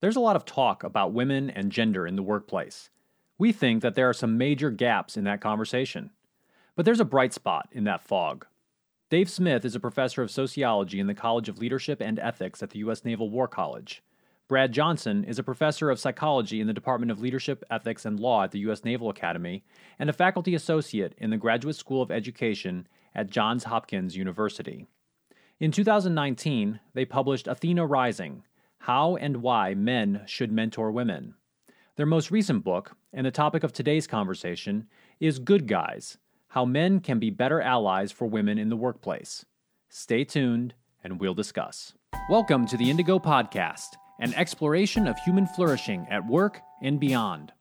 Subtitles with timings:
[0.00, 2.88] There's a lot of talk about women and gender in the workplace.
[3.38, 6.10] We think that there are some major gaps in that conversation.
[6.74, 8.46] But there's a bright spot in that fog.
[9.10, 12.70] Dave Smith is a professor of sociology in the College of Leadership and Ethics at
[12.70, 13.04] the U.S.
[13.04, 14.02] Naval War College.
[14.48, 18.44] Brad Johnson is a professor of psychology in the Department of Leadership, Ethics, and Law
[18.44, 18.84] at the U.S.
[18.84, 19.64] Naval Academy
[19.98, 24.86] and a faculty associate in the Graduate School of Education at Johns Hopkins University.
[25.58, 28.44] In 2019, they published Athena Rising
[28.84, 31.34] how and Why Men Should Mentor Women.
[31.96, 34.86] Their most recent book, and the topic of today's conversation,
[35.20, 36.16] is Good Guys
[36.48, 39.44] How Men Can Be Better Allies for Women in the Workplace.
[39.90, 40.72] Stay tuned,
[41.04, 41.92] and we'll discuss.
[42.30, 47.52] Welcome to the Indigo Podcast, an exploration of human flourishing at work and beyond.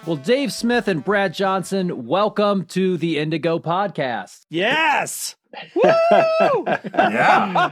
[0.05, 4.41] Well, Dave Smith and Brad Johnson, welcome to the Indigo Podcast.
[4.49, 5.37] Yes.
[5.75, 5.81] Woo!
[6.93, 7.71] yeah.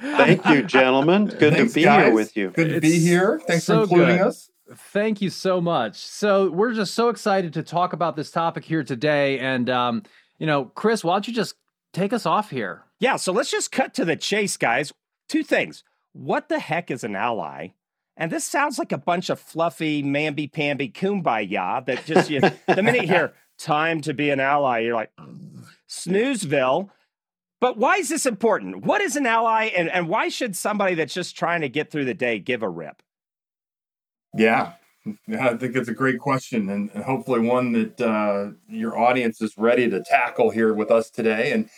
[0.00, 1.26] Thank you, gentlemen.
[1.28, 2.04] Good Thanks, to be guys.
[2.04, 2.50] here with you.
[2.50, 3.40] Good to it's be here.
[3.46, 4.26] Thanks so for including good.
[4.26, 4.50] us.
[4.74, 5.96] Thank you so much.
[5.96, 9.38] So we're just so excited to talk about this topic here today.
[9.38, 10.02] And um,
[10.38, 11.54] you know, Chris, why don't you just
[11.92, 12.84] take us off here?
[12.98, 13.16] Yeah.
[13.16, 14.92] So let's just cut to the chase, guys.
[15.28, 15.84] Two things.
[16.12, 17.68] What the heck is an ally?
[18.16, 22.82] And this sounds like a bunch of fluffy mamby pamby kumbaya that just you, the
[22.82, 25.10] minute you hear time to be an ally, you're like
[25.88, 26.90] snoozeville.
[27.60, 28.84] But why is this important?
[28.84, 32.06] What is an ally, and, and why should somebody that's just trying to get through
[32.06, 33.02] the day give a rip?
[34.34, 34.72] Yeah,
[35.26, 39.58] yeah, I think it's a great question, and, hopefully one that uh, your audience is
[39.58, 41.52] ready to tackle here with us today.
[41.52, 41.68] And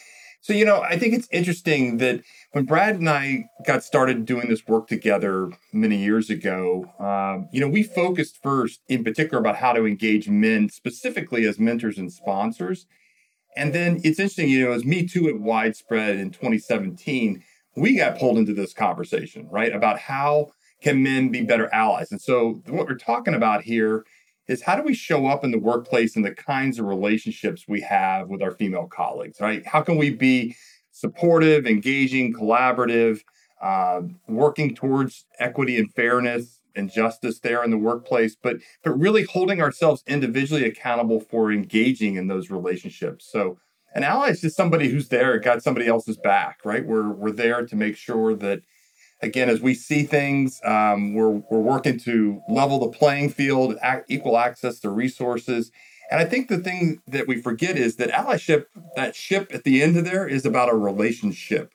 [0.41, 2.21] so, you know, I think it's interesting that
[2.53, 7.61] when Brad and I got started doing this work together many years ago, um, you
[7.61, 12.13] know, we focused first, in particular, about how to engage men specifically as mentors and
[12.13, 12.87] sponsors.
[13.57, 17.43] And then it's interesting, you know, as Me Too went widespread in 2017,
[17.77, 20.53] we got pulled into this conversation, right, about how
[20.85, 22.13] can men be better allies?
[22.13, 24.05] And so, what we're talking about here
[24.47, 27.81] is how do we show up in the workplace and the kinds of relationships we
[27.81, 29.67] have with our female colleagues, right?
[29.67, 30.55] How can we be
[30.93, 33.21] supportive, engaging, collaborative,
[33.63, 39.23] uh, working towards equity and fairness and justice there in the workplace, but but really
[39.23, 43.27] holding ourselves individually accountable for engaging in those relationships.
[43.33, 43.57] So
[43.95, 46.85] an ally is just somebody who's there, got somebody else's back, right?
[46.85, 48.61] We're we're there to make sure that
[49.23, 53.77] again, as we see things, um, we're, we're working to level the playing field,
[54.09, 55.71] equal access to resources.
[56.11, 58.67] And I think the thing that we forget is that allyship,
[58.97, 61.73] that ship at the end of there is about a relationship,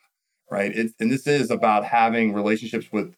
[0.52, 0.72] right?
[0.72, 3.16] It, and this is about having relationships with,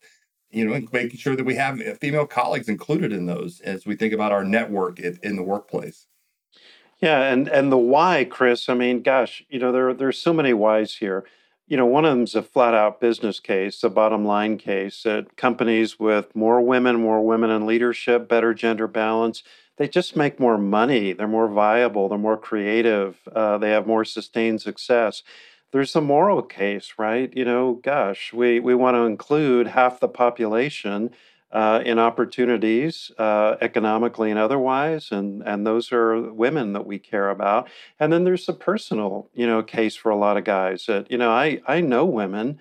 [0.51, 4.13] you know, making sure that we have female colleagues included in those as we think
[4.13, 6.07] about our network in, in the workplace.
[7.01, 8.69] Yeah, and and the why, Chris.
[8.69, 11.25] I mean, gosh, you know, there there's so many whys here
[11.71, 15.03] you know, one of them is a flat out business case, a bottom line case
[15.03, 19.41] that companies with more women, more women in leadership, better gender balance,
[19.77, 21.13] they just make more money.
[21.13, 22.09] They're more viable.
[22.09, 23.19] They're more creative.
[23.33, 25.23] Uh, they have more sustained success.
[25.71, 27.31] There's a moral case, right?
[27.33, 31.11] You know, gosh, we, we want to include half the population
[31.51, 37.29] uh, in opportunities uh, economically and otherwise, and and those are women that we care
[37.29, 37.69] about.
[37.99, 41.17] And then there's the personal, you know, case for a lot of guys that you
[41.17, 42.59] know I I know women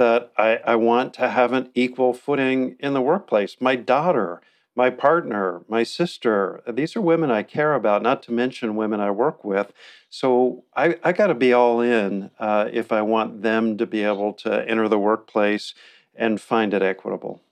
[0.00, 3.58] that I, I want to have an equal footing in the workplace.
[3.60, 4.40] My daughter,
[4.74, 9.10] my partner, my sister, these are women I care about, not to mention women I
[9.10, 9.74] work with.
[10.08, 14.02] So I, I got to be all in uh, if I want them to be
[14.02, 15.74] able to enter the workplace
[16.14, 17.42] and find it equitable.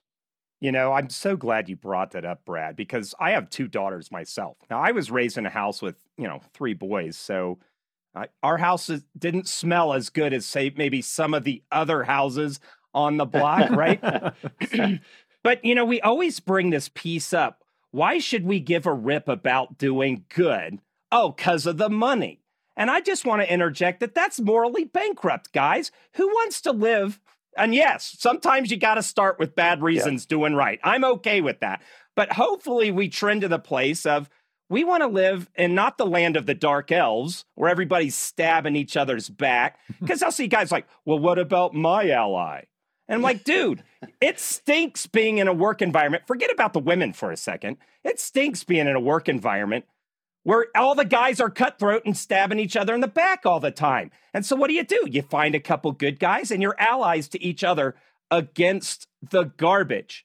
[0.60, 4.10] You know, I'm so glad you brought that up, Brad, because I have two daughters
[4.10, 4.56] myself.
[4.68, 7.16] Now, I was raised in a house with, you know, three boys.
[7.16, 7.58] So
[8.14, 12.02] uh, our house is, didn't smell as good as, say, maybe some of the other
[12.02, 12.58] houses
[12.92, 14.02] on the block, right?
[15.44, 17.62] but, you know, we always bring this piece up.
[17.92, 20.80] Why should we give a rip about doing good?
[21.12, 22.40] Oh, because of the money.
[22.76, 25.90] And I just want to interject that that's morally bankrupt, guys.
[26.14, 27.20] Who wants to live
[27.56, 30.36] and yes, sometimes you got to start with bad reasons yeah.
[30.36, 30.80] doing right.
[30.84, 31.82] I'm okay with that.
[32.14, 34.28] But hopefully we trend to the place of
[34.70, 38.76] we want to live in not the land of the dark elves where everybody's stabbing
[38.76, 39.78] each other's back.
[40.00, 42.64] Because I'll see guys like, well, what about my ally?
[43.08, 43.82] And I'm like, dude,
[44.20, 46.24] it stinks being in a work environment.
[46.26, 47.78] Forget about the women for a second.
[48.04, 49.86] It stinks being in a work environment
[50.48, 53.70] where all the guys are cutthroat and stabbing each other in the back all the
[53.70, 54.10] time.
[54.32, 55.06] And so what do you do?
[55.06, 57.96] You find a couple good guys and you're allies to each other
[58.30, 60.24] against the garbage.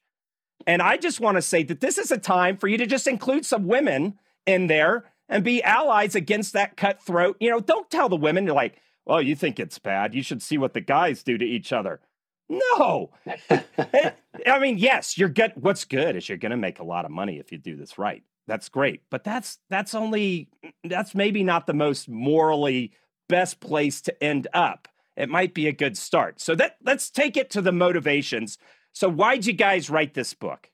[0.65, 3.05] And I just want to say that this is a time for you to just
[3.05, 7.35] include some women in there and be allies against that cutthroat.
[7.41, 10.15] You know, don't tell the women, you're like, well, you think it's bad.
[10.15, 11.99] You should see what the guys do to each other.
[12.47, 13.09] No.
[13.49, 15.51] I mean, yes, you're good.
[15.55, 17.97] What's good is you're going to make a lot of money if you do this
[17.97, 18.23] right.
[18.47, 19.01] That's great.
[19.09, 20.49] But that's that's only
[20.83, 22.91] that's maybe not the most morally
[23.29, 24.87] best place to end up.
[25.15, 26.41] It might be a good start.
[26.41, 28.57] So that let's take it to the motivations.
[28.91, 30.69] So why'd you guys write this book?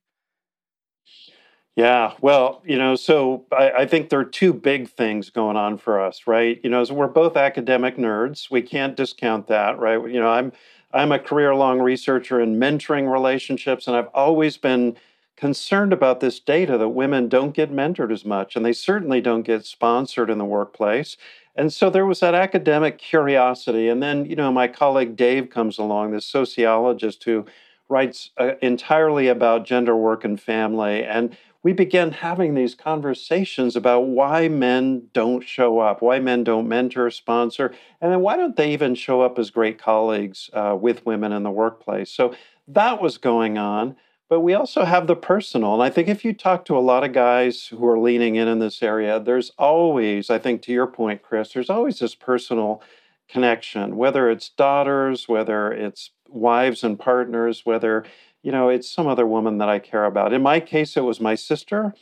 [1.76, 5.78] Yeah, well, you know, so I, I, think there are two big things going on
[5.78, 6.60] for us, right?
[6.62, 8.52] You know, so we're both academic nerds.
[8.52, 9.94] We can't discount that, right?
[9.94, 10.52] You know, I'm
[10.92, 14.98] I'm a career-long researcher in mentoring relationships, and I've always been
[15.40, 19.44] concerned about this data that women don't get mentored as much, and they certainly don't
[19.44, 21.16] get sponsored in the workplace.
[21.56, 23.88] And so there was that academic curiosity.
[23.88, 27.46] And then, you know, my colleague Dave comes along, this sociologist who
[27.88, 31.04] writes uh, entirely about gender, work, and family.
[31.04, 36.68] And we began having these conversations about why men don't show up, why men don't
[36.68, 41.06] mentor, sponsor, and then why don't they even show up as great colleagues uh, with
[41.06, 42.12] women in the workplace.
[42.12, 42.34] So
[42.68, 43.96] that was going on.
[44.30, 45.74] But we also have the personal.
[45.74, 48.48] And I think if you talk to a lot of guys who are leaning in
[48.48, 52.82] in this area, there's always, I think to your point, Chris, there's always this personal
[53.28, 58.06] connection, whether it's daughters, whether it's wives and partners, whether
[58.44, 60.34] you know it's some other woman that I care about.
[60.34, 61.94] In my case, it was my sister.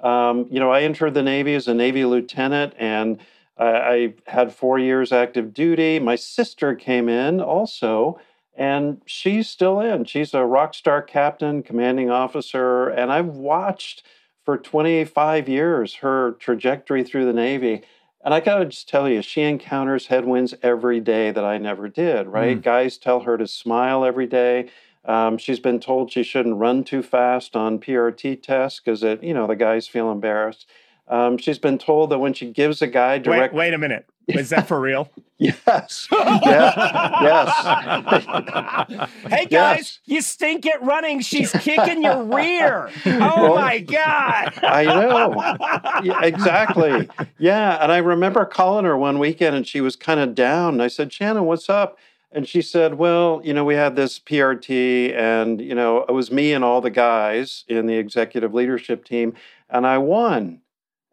[0.00, 3.18] Um, you know, I entered the Navy as a Navy lieutenant, and
[3.56, 5.98] I, I had four years active duty.
[5.98, 8.20] My sister came in also,
[8.56, 10.04] and she's still in.
[10.04, 14.02] She's a rock star captain, commanding officer, and I've watched
[14.44, 17.82] for 25 years her trajectory through the Navy.
[18.24, 22.26] And I gotta just tell you, she encounters headwinds every day that I never did,
[22.26, 22.58] right?
[22.58, 22.62] Mm.
[22.62, 24.70] Guys tell her to smile every day.
[25.04, 29.32] Um, she's been told she shouldn't run too fast on PRT tests because it, you
[29.32, 30.66] know, the guys feel embarrassed.
[31.08, 33.54] Um, she's been told that when she gives a guy direct.
[33.54, 34.06] Wait, wait a minute.
[34.28, 35.08] Is that for real?
[35.38, 36.08] yes.
[36.10, 37.20] Yeah.
[37.22, 39.10] yes.
[39.28, 40.00] hey guys, yes.
[40.04, 41.20] you stink at running.
[41.20, 42.90] She's kicking your rear.
[43.06, 44.58] Oh well, my god.
[44.64, 46.02] I know.
[46.02, 47.08] Yeah, exactly.
[47.38, 50.74] Yeah, and I remember calling her one weekend, and she was kind of down.
[50.74, 51.96] And I said, "Shannon, what's up?"
[52.32, 56.30] And she said, Well, you know, we had this PRT, and, you know, it was
[56.30, 59.34] me and all the guys in the executive leadership team,
[59.70, 60.60] and I won.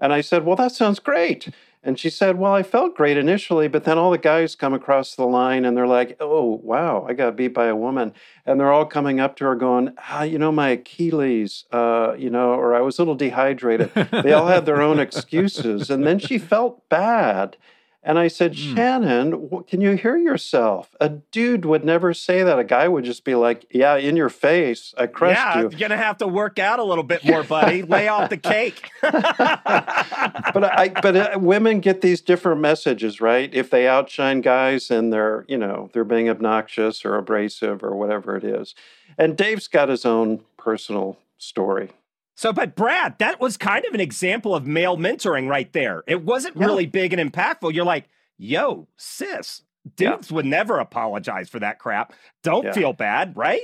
[0.03, 1.47] And I said, Well, that sounds great.
[1.81, 5.15] And she said, Well, I felt great initially, but then all the guys come across
[5.15, 8.11] the line and they're like, Oh, wow, I got beat by a woman.
[8.45, 12.29] And they're all coming up to her going, ah, You know, my Achilles, uh, you
[12.29, 13.91] know, or I was a little dehydrated.
[14.11, 15.89] they all had their own excuses.
[15.89, 17.55] And then she felt bad.
[18.05, 18.75] And I said, mm.
[18.75, 20.93] Shannon, can you hear yourself?
[20.99, 22.59] A dude would never say that.
[22.59, 24.93] A guy would just be like, Yeah, in your face.
[24.97, 25.61] I crushed yeah, you.
[25.61, 27.81] You're going to have to work out a little bit more, buddy.
[27.93, 28.89] Lay off the cake.
[29.01, 33.53] but I, but uh, women get these different messages, right?
[33.53, 38.35] If they outshine guys and they're, you know, they're being obnoxious or abrasive or whatever
[38.35, 38.75] it is.
[39.17, 41.91] And Dave's got his own personal story.
[42.35, 46.03] So, but Brad, that was kind of an example of male mentoring right there.
[46.07, 46.65] It wasn't yeah.
[46.65, 47.73] really big and impactful.
[47.73, 49.61] You're like, yo, sis,
[49.95, 50.35] dudes yeah.
[50.35, 52.13] would never apologize for that crap.
[52.41, 52.73] Don't yeah.
[52.73, 53.61] feel bad, right?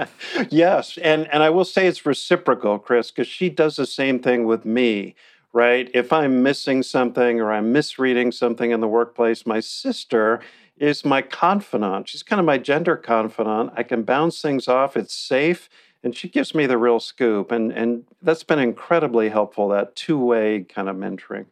[0.50, 4.44] yes, and and I will say it's reciprocal, Chris, because she does the same thing
[4.46, 5.14] with me.
[5.52, 5.88] Right?
[5.94, 10.40] If I'm missing something or I'm misreading something in the workplace, my sister
[10.76, 12.08] is my confidant.
[12.08, 13.72] She's kind of my gender confidant.
[13.76, 14.96] I can bounce things off.
[14.96, 15.68] It's safe
[16.04, 20.60] and she gives me the real scoop and and that's been incredibly helpful that two-way
[20.68, 21.46] kind of mentoring.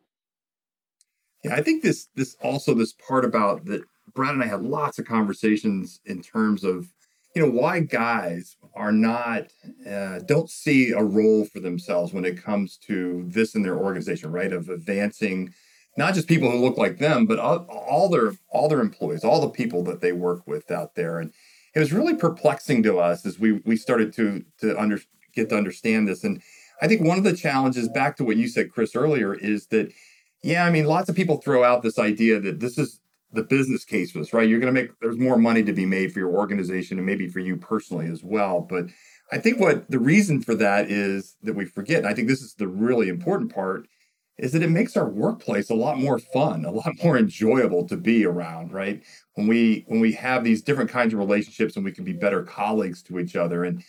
[1.42, 3.82] Yeah i think this this also this part about that
[4.14, 6.92] brad and i had lots of conversations in terms of
[7.34, 9.48] you know why guys are not
[9.90, 14.30] uh, don't see a role for themselves when it comes to this in their organization
[14.30, 15.52] right of advancing
[15.96, 19.40] not just people who look like them but all, all their all their employees all
[19.40, 21.18] the people that they work with out there.
[21.18, 21.32] And
[21.74, 25.00] it was really perplexing to us as we we started to to under,
[25.34, 26.24] get to understand this.
[26.24, 26.42] And
[26.80, 29.92] I think one of the challenges, back to what you said, Chris, earlier, is that
[30.42, 33.00] yeah, I mean, lots of people throw out this idea that this is
[33.32, 34.48] the business case for this, right?
[34.48, 37.28] You're going to make there's more money to be made for your organization and maybe
[37.28, 38.86] for you personally as well, but
[39.32, 42.42] I think what the reason for that is that we forget, and I think this
[42.42, 43.88] is the really important part,
[44.38, 47.96] is that it makes our workplace a lot more fun, a lot more enjoyable to
[47.96, 49.02] be around, right?
[49.34, 52.42] When we when we have these different kinds of relationships and we can be better
[52.42, 53.82] colleagues to each other and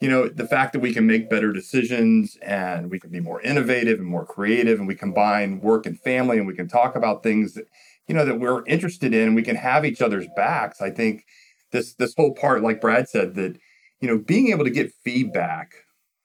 [0.00, 3.40] you know, the fact that we can make better decisions and we can be more
[3.42, 7.22] innovative and more creative and we combine work and family and we can talk about
[7.22, 7.68] things that
[8.08, 10.80] you know that we're interested in and we can have each other's backs.
[10.80, 11.24] I think
[11.70, 13.58] this this whole part like Brad said that
[14.02, 15.74] you know, being able to get feedback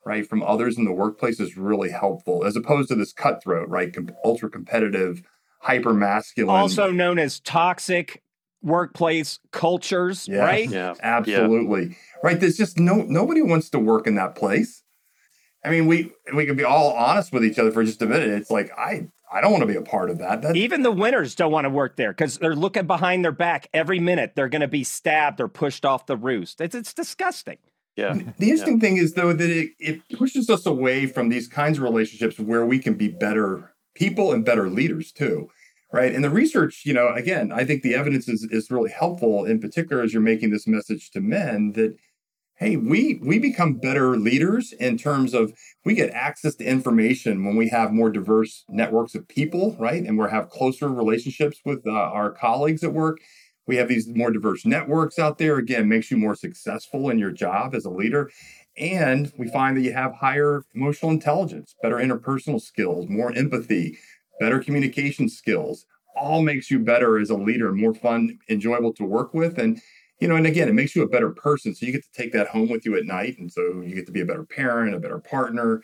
[0.08, 3.94] right, from others in the workplace is really helpful, as opposed to this cutthroat, right,
[3.94, 5.22] com- ultra competitive,
[5.60, 8.24] hyper masculine, also known as toxic
[8.64, 10.40] workplace cultures, Yeah.
[10.40, 10.70] right?
[10.70, 10.96] Yeah.
[11.02, 11.98] Absolutely.
[12.24, 12.40] Right.
[12.40, 14.84] There's just no nobody wants to work in that place.
[15.64, 18.30] I mean, we we can be all honest with each other for just a minute.
[18.30, 20.42] It's like I I don't want to be a part of that.
[20.42, 23.68] That Even the winners don't want to work there because they're looking behind their back
[23.74, 24.34] every minute.
[24.36, 26.62] They're going to be stabbed or pushed off the roost.
[26.62, 27.58] It's, it's disgusting.
[27.98, 28.14] Yeah.
[28.38, 31.84] the interesting thing is though that it, it pushes us away from these kinds of
[31.84, 35.50] relationships where we can be better people and better leaders too.
[35.92, 36.14] Right.
[36.14, 39.60] And the research, you know, again, I think the evidence is is really helpful in
[39.60, 41.96] particular as you're making this message to men that
[42.58, 45.54] hey, we we become better leaders in terms of
[45.86, 50.04] we get access to information when we have more diverse networks of people, right?
[50.04, 53.20] And we have closer relationships with uh, our colleagues at work.
[53.68, 55.58] We have these more diverse networks out there.
[55.58, 58.32] Again, makes you more successful in your job as a leader.
[58.78, 63.98] And we find that you have higher emotional intelligence, better interpersonal skills, more empathy,
[64.40, 65.86] better communication skills.
[66.16, 69.58] All makes you better as a leader, more fun, enjoyable to work with.
[69.58, 69.80] And
[70.20, 71.76] you know, and again, it makes you a better person.
[71.76, 73.38] So you get to take that home with you at night.
[73.38, 75.84] And so you get to be a better parent, a better partner.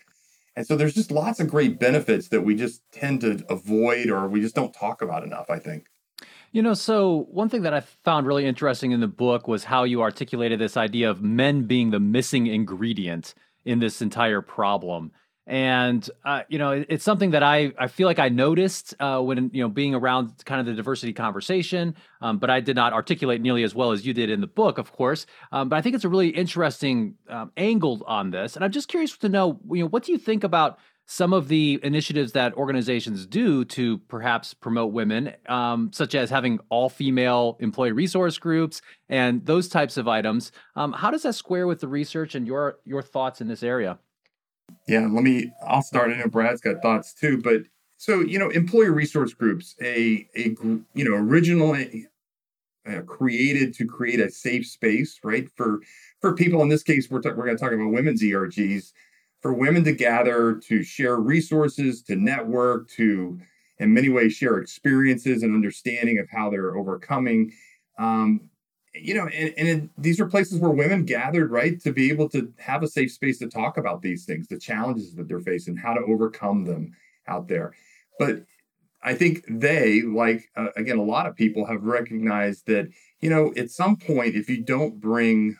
[0.55, 4.27] And so there's just lots of great benefits that we just tend to avoid or
[4.27, 5.85] we just don't talk about enough, I think.
[6.53, 9.85] You know, so one thing that I found really interesting in the book was how
[9.85, 13.33] you articulated this idea of men being the missing ingredient
[13.65, 15.11] in this entire problem.
[15.47, 19.19] And uh, you know, it- it's something that I I feel like I noticed uh,
[19.19, 22.93] when you know being around kind of the diversity conversation, um, but I did not
[22.93, 25.25] articulate nearly as well as you did in the book, of course.
[25.51, 28.87] Um, but I think it's a really interesting um, angle on this, and I'm just
[28.87, 32.53] curious to know, you know, what do you think about some of the initiatives that
[32.55, 38.81] organizations do to perhaps promote women, um, such as having all female employee resource groups
[39.09, 40.51] and those types of items.
[40.75, 43.99] Um, how does that square with the research and your your thoughts in this area?
[44.87, 45.51] Yeah, let me.
[45.67, 46.11] I'll start.
[46.11, 47.63] I know Brad's got thoughts too, but
[47.97, 50.55] so you know, employee resource groups, a a
[50.93, 52.07] you know originally
[52.87, 55.81] uh, created to create a safe space, right for
[56.21, 56.61] for people.
[56.61, 58.93] In this case, we're ta- we're going to talk about women's ERGs
[59.43, 63.39] for women to gather, to share resources, to network, to
[63.77, 67.51] in many ways share experiences and understanding of how they're overcoming.
[67.99, 68.49] Um,
[68.95, 72.29] you know, and, and it, these are places where women gathered, right, to be able
[72.29, 75.75] to have a safe space to talk about these things, the challenges that they're facing,
[75.75, 76.93] how to overcome them
[77.27, 77.73] out there.
[78.17, 78.45] But
[79.03, 82.87] I think they, like uh, again, a lot of people have recognized that
[83.19, 85.57] you know at some point, if you don't bring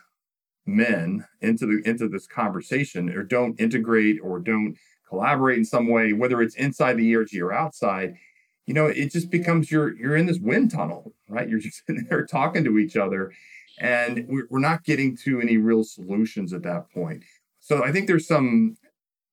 [0.66, 4.76] men into the into this conversation, or don't integrate, or don't
[5.08, 8.14] collaborate in some way, whether it's inside the ERG or outside,
[8.66, 11.48] you know, it just becomes you're you're in this wind tunnel, right?
[11.48, 13.32] You're just in there talking to each other,
[13.78, 17.24] and we're, we're not getting to any real solutions at that point.
[17.60, 18.76] So I think there's some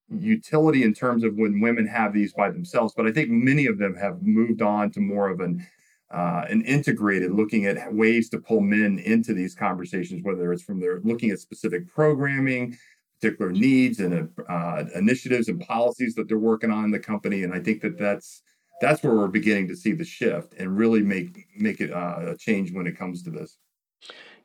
[0.10, 3.78] utility in terms of when women have these by themselves, but I think many of
[3.78, 5.66] them have moved on to more of an
[6.14, 10.80] uh, an integrated looking at ways to pull men into these conversations, whether it's from
[10.80, 12.78] their looking at specific programming,
[13.20, 17.44] particular needs, and uh, initiatives and policies that they're working on in the company.
[17.44, 18.42] And I think that that's
[18.82, 22.38] that's where we're beginning to see the shift and really make make it uh, a
[22.38, 23.58] change when it comes to this.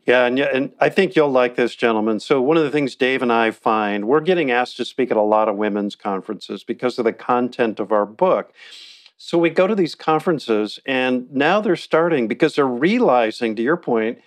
[0.07, 2.21] Yeah, and yeah, and I think you'll like this, gentlemen.
[2.21, 5.17] So one of the things Dave and I find, we're getting asked to speak at
[5.17, 8.53] a lot of women's conferences because of the content of our book.
[9.19, 13.77] So we go to these conferences, and now they're starting because they're realizing, to your
[13.79, 14.19] point,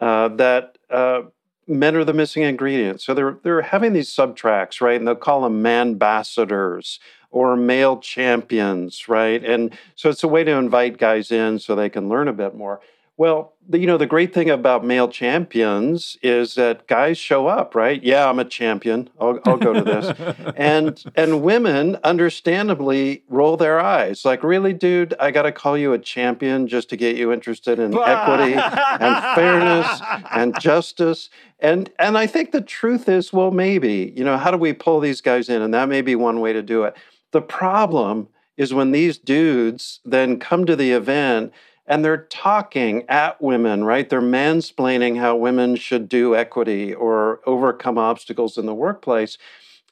[0.00, 1.22] uh, that uh,
[1.66, 3.00] men are the missing ingredient.
[3.00, 4.96] So they're they're having these subtracks, right?
[4.98, 9.44] And they'll call them man ambassadors or male champions, right?
[9.44, 12.54] And so it's a way to invite guys in so they can learn a bit
[12.54, 12.80] more.
[13.16, 17.74] Well, the, you know, the great thing about male champions is that guys show up,
[17.74, 18.02] right?
[18.02, 19.08] Yeah, I'm a champion.
[19.20, 20.52] I'll, I'll go to this.
[20.56, 25.92] and and women understandably roll their eyes like really dude i got to call you
[25.92, 30.00] a champion just to get you interested in equity and fairness
[30.32, 31.30] and justice
[31.60, 35.00] and and i think the truth is well maybe you know how do we pull
[35.00, 36.96] these guys in and that may be one way to do it
[37.32, 41.52] the problem is when these dudes then come to the event
[41.86, 44.08] and they're talking at women, right?
[44.08, 49.36] They're mansplaining how women should do equity or overcome obstacles in the workplace.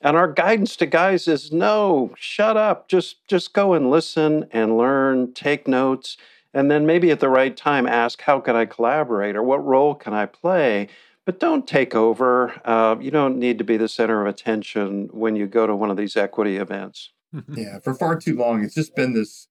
[0.00, 2.88] And our guidance to guys is no, shut up.
[2.88, 6.16] Just just go and listen and learn, take notes,
[6.52, 9.94] and then maybe at the right time ask, how can I collaborate or what role
[9.94, 10.88] can I play?
[11.25, 12.61] But don't take over.
[12.64, 15.90] Uh, you don't need to be the center of attention when you go to one
[15.90, 17.11] of these equity events.
[17.54, 19.46] yeah, for far too long, it's just been this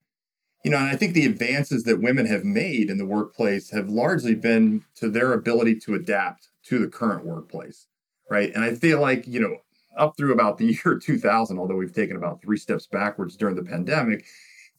[0.64, 3.90] you know, and I think the advances that women have made in the workplace have
[3.90, 7.88] largely been to their ability to adapt to the current workplace,
[8.30, 8.52] right?
[8.54, 9.58] And I feel like, you know,
[9.98, 13.64] up through about the year 2000, although we've taken about three steps backwards during the
[13.64, 14.26] pandemic,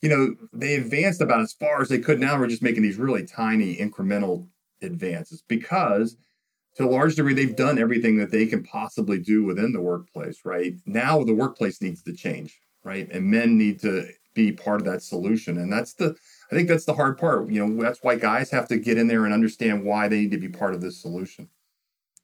[0.01, 2.21] you know, they advanced about as far as they could.
[2.21, 4.49] Now we're just making these really tiny incremental
[4.83, 6.17] advances because
[6.77, 10.41] to a large degree, they've done everything that they can possibly do within the workplace,
[10.45, 10.75] right?
[10.87, 13.09] Now the workplace needs to change, right?
[13.11, 15.59] And men need to be part of that solution.
[15.59, 16.17] And that's the,
[16.51, 17.51] I think that's the hard part.
[17.51, 20.31] You know, that's why guys have to get in there and understand why they need
[20.33, 21.49] to be part of this solution.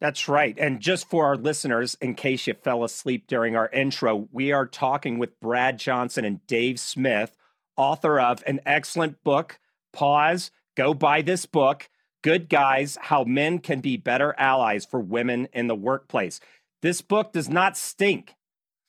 [0.00, 0.56] That's right.
[0.58, 4.66] And just for our listeners, in case you fell asleep during our intro, we are
[4.66, 7.36] talking with Brad Johnson and Dave Smith,
[7.76, 9.58] author of an excellent book.
[9.92, 11.88] Pause, go buy this book.
[12.22, 16.40] Good Guys How Men Can Be Better Allies for Women in the Workplace.
[16.82, 18.34] This book does not stink.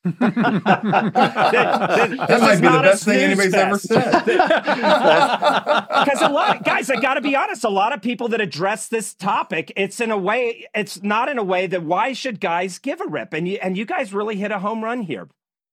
[0.04, 0.20] That,
[0.64, 3.92] that, that might be the best thing anybody's fest.
[3.92, 4.26] ever said.
[6.00, 7.64] Because a lot, of, guys, I got to be honest.
[7.64, 11.38] A lot of people that address this topic, it's in a way, it's not in
[11.38, 13.34] a way that why should guys give a rip?
[13.34, 15.28] And you and you guys really hit a home run here.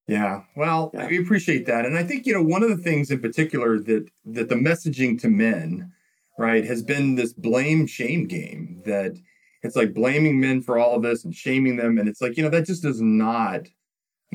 [0.08, 1.08] Yeah, well, yeah.
[1.08, 4.08] we appreciate that, and I think you know one of the things in particular that
[4.24, 5.92] that the messaging to men,
[6.38, 9.16] right, has been this blame shame game that
[9.62, 12.42] it's like blaming men for all of this and shaming them, and it's like you
[12.42, 13.68] know that just does not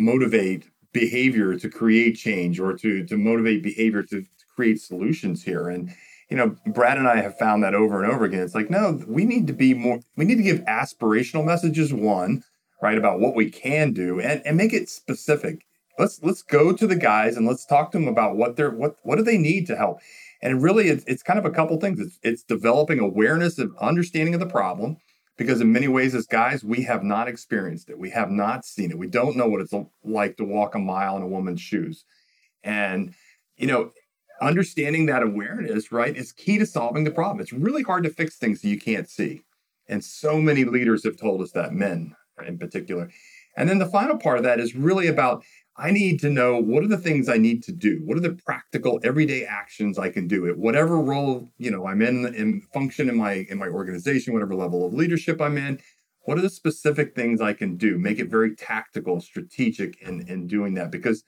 [0.01, 5.69] motivate behavior to create change or to to motivate behavior to, to create solutions here.
[5.69, 5.93] And
[6.29, 8.41] you know brad and i have found that over and over again.
[8.41, 12.43] It's like no we need to be more we need to give aspirational messages one
[12.81, 15.65] right about what we can do and, and make it specific.
[15.99, 18.95] Let's let's go to the guys and let's talk to them about what they're what
[19.03, 19.99] what do they need to help?
[20.41, 21.99] And really it's, it's kind of a couple things.
[21.99, 24.97] It's, it's developing awareness and understanding of the problem
[25.41, 27.97] because in many ways as guys we have not experienced it.
[27.97, 28.97] We have not seen it.
[28.97, 32.05] We don't know what it's like to walk a mile in a woman's shoes.
[32.63, 33.15] And
[33.57, 33.91] you know
[34.39, 37.41] understanding that awareness right is key to solving the problem.
[37.41, 39.41] It's really hard to fix things that you can't see.
[39.87, 42.15] And so many leaders have told us that men
[42.47, 43.09] in particular.
[43.57, 45.43] And then the final part of that is really about
[45.77, 48.01] I need to know what are the things I need to do?
[48.03, 52.01] What are the practical everyday actions I can do at whatever role, you know, I'm
[52.01, 55.79] in and function in my in my organization, whatever level of leadership I'm in.
[56.25, 57.97] What are the specific things I can do?
[57.97, 60.91] Make it very tactical, strategic in, in doing that.
[60.91, 61.23] Because,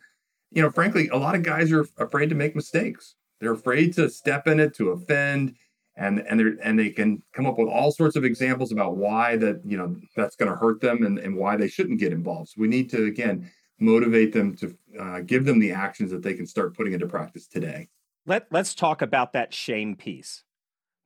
[0.52, 3.16] you know, frankly, a lot of guys are afraid to make mistakes.
[3.40, 5.56] They're afraid to step in it, to offend,
[5.96, 9.38] and and they and they can come up with all sorts of examples about why
[9.38, 12.50] that, you know, that's going to hurt them and, and why they shouldn't get involved.
[12.50, 13.50] So we need to again
[13.84, 17.48] motivate them to uh, give them the actions that they can start putting into practice
[17.48, 17.90] today.
[18.26, 20.44] Let, let's talk about that shame piece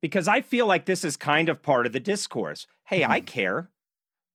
[0.02, 2.68] because I feel like this is kind of part of the discourse.
[2.86, 3.12] Hey, mm-hmm.
[3.12, 3.70] I care,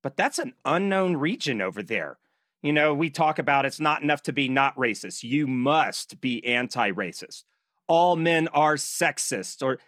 [0.02, 2.18] but that's an unknown region over there.
[2.62, 5.22] You know, we talk about it's not enough to be not racist.
[5.22, 7.44] You must be anti racist.
[7.88, 9.62] All men are sexist.
[9.62, 9.78] Or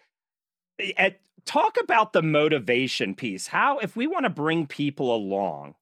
[0.97, 3.49] at, eh, talk about the motivation piece.
[3.49, 5.77] How, if we want to bring people along,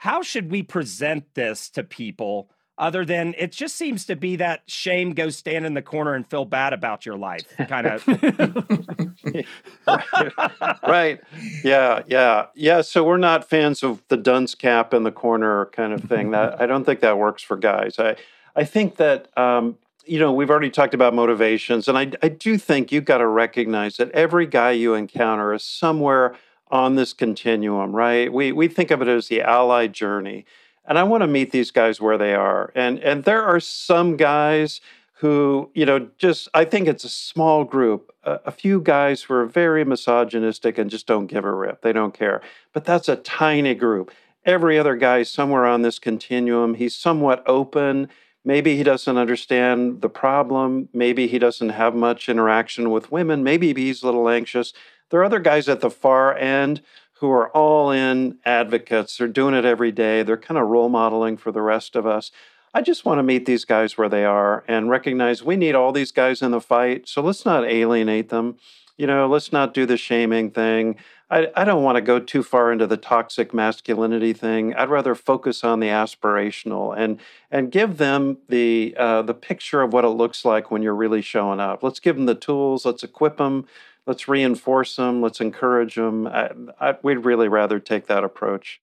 [0.00, 4.62] how should we present this to people other than it just seems to be that
[4.66, 8.06] shame go stand in the corner and feel bad about your life kind of
[10.82, 11.20] right.
[11.62, 12.46] yeah yeah.
[12.54, 16.30] Yeah so we're not fans of the dunce cap in the corner kind of thing.
[16.30, 17.98] That i don't think that works for guys.
[17.98, 18.16] I
[18.56, 22.56] i think that um, you know we've already talked about motivations and i i do
[22.56, 26.34] think you've got to recognize that every guy you encounter is somewhere
[26.70, 28.32] on this continuum, right?
[28.32, 30.44] We we think of it as the ally journey.
[30.86, 32.72] And I want to meet these guys where they are.
[32.74, 34.80] And and there are some guys
[35.14, 39.34] who, you know, just I think it's a small group, a, a few guys who
[39.34, 41.82] are very misogynistic and just don't give a rip.
[41.82, 42.40] They don't care.
[42.72, 44.10] But that's a tiny group.
[44.46, 48.08] Every other guy somewhere on this continuum, he's somewhat open.
[48.42, 50.88] Maybe he doesn't understand the problem.
[50.94, 53.44] Maybe he doesn't have much interaction with women.
[53.44, 54.72] Maybe he's a little anxious.
[55.10, 56.82] There are other guys at the far end
[57.14, 59.16] who are all in advocates.
[59.16, 60.22] They're doing it every day.
[60.22, 62.30] They're kind of role modeling for the rest of us.
[62.72, 65.92] I just want to meet these guys where they are and recognize we need all
[65.92, 67.08] these guys in the fight.
[67.08, 68.56] So let's not alienate them.
[68.96, 70.96] You know, let's not do the shaming thing.
[71.30, 74.74] I, I don't want to go too far into the toxic masculinity thing.
[74.74, 77.20] I'd rather focus on the aspirational and
[77.50, 81.22] and give them the uh, the picture of what it looks like when you're really
[81.22, 81.82] showing up.
[81.82, 82.84] Let's give them the tools.
[82.84, 83.66] Let's equip them
[84.06, 86.26] let's reinforce them, let's encourage them.
[86.26, 88.80] I, I, we'd really rather take that approach.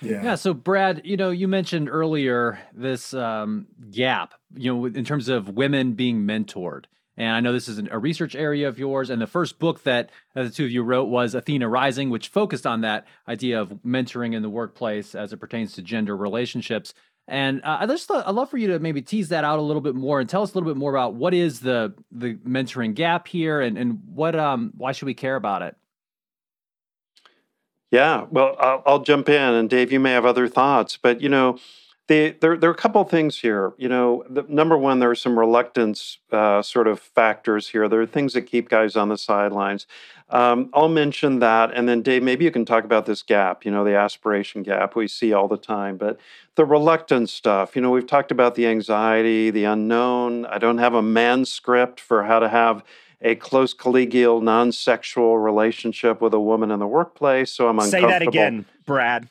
[0.00, 0.22] Yeah.
[0.22, 0.34] yeah.
[0.36, 5.48] So, Brad, you know, you mentioned earlier this um, gap, you know, in terms of
[5.50, 6.84] women being mentored.
[7.16, 9.10] And I know this is an, a research area of yours.
[9.10, 12.28] And the first book that uh, the two of you wrote was Athena Rising, which
[12.28, 16.94] focused on that idea of mentoring in the workplace as it pertains to gender relationships.
[17.28, 19.62] And uh, I just thought, I'd love for you to maybe tease that out a
[19.62, 22.34] little bit more and tell us a little bit more about what is the the
[22.36, 25.76] mentoring gap here and and what um why should we care about it?
[27.90, 31.28] Yeah, well, I'll, I'll jump in, and Dave, you may have other thoughts, but you
[31.28, 31.58] know,
[32.08, 33.72] the, there, there are a couple of things here.
[33.76, 37.88] You know, the, number one, there are some reluctance uh, sort of factors here.
[37.88, 39.86] There are things that keep guys on the sidelines.
[40.30, 43.64] Um, I'll mention that, and then Dave, maybe you can talk about this gap.
[43.64, 46.18] You know, the aspiration gap we see all the time, but
[46.54, 47.76] the reluctant stuff.
[47.76, 50.44] You know, we've talked about the anxiety, the unknown.
[50.46, 52.82] I don't have a manuscript for how to have
[53.20, 57.50] a close collegial, non-sexual relationship with a woman in the workplace.
[57.50, 58.08] So I'm uncomfortable.
[58.08, 59.28] Say that again, Brad.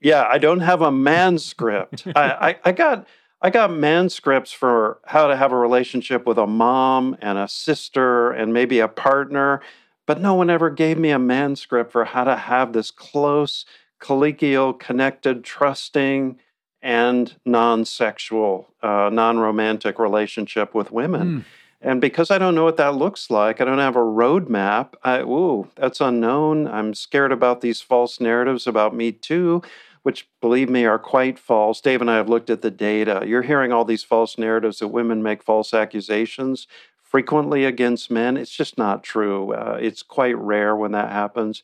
[0.00, 2.06] Yeah, I don't have a manuscript.
[2.16, 3.06] I, I, I got
[3.42, 8.30] I got manuscripts for how to have a relationship with a mom and a sister
[8.30, 9.60] and maybe a partner,
[10.06, 13.66] but no one ever gave me a manuscript for how to have this close,
[14.00, 16.38] collegial, connected, trusting,
[16.80, 21.40] and non-sexual, uh, non-romantic relationship with women.
[21.40, 21.44] Mm.
[21.84, 24.94] And because I don't know what that looks like, I don't have a roadmap.
[25.04, 26.66] I, ooh, that's unknown.
[26.66, 29.60] I'm scared about these false narratives about me too,
[30.02, 31.82] which, believe me, are quite false.
[31.82, 33.24] Dave and I have looked at the data.
[33.26, 36.66] You're hearing all these false narratives that women make false accusations
[37.02, 38.38] frequently against men.
[38.38, 39.52] It's just not true.
[39.52, 41.62] Uh, it's quite rare when that happens.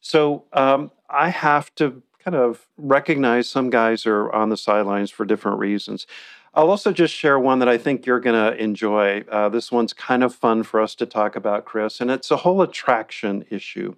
[0.00, 5.24] So um, I have to kind of recognize some guys are on the sidelines for
[5.24, 6.06] different reasons.
[6.56, 9.24] I'll also just share one that I think you're going to enjoy.
[9.30, 12.38] Uh, this one's kind of fun for us to talk about, Chris, and it's a
[12.38, 13.94] whole attraction issue.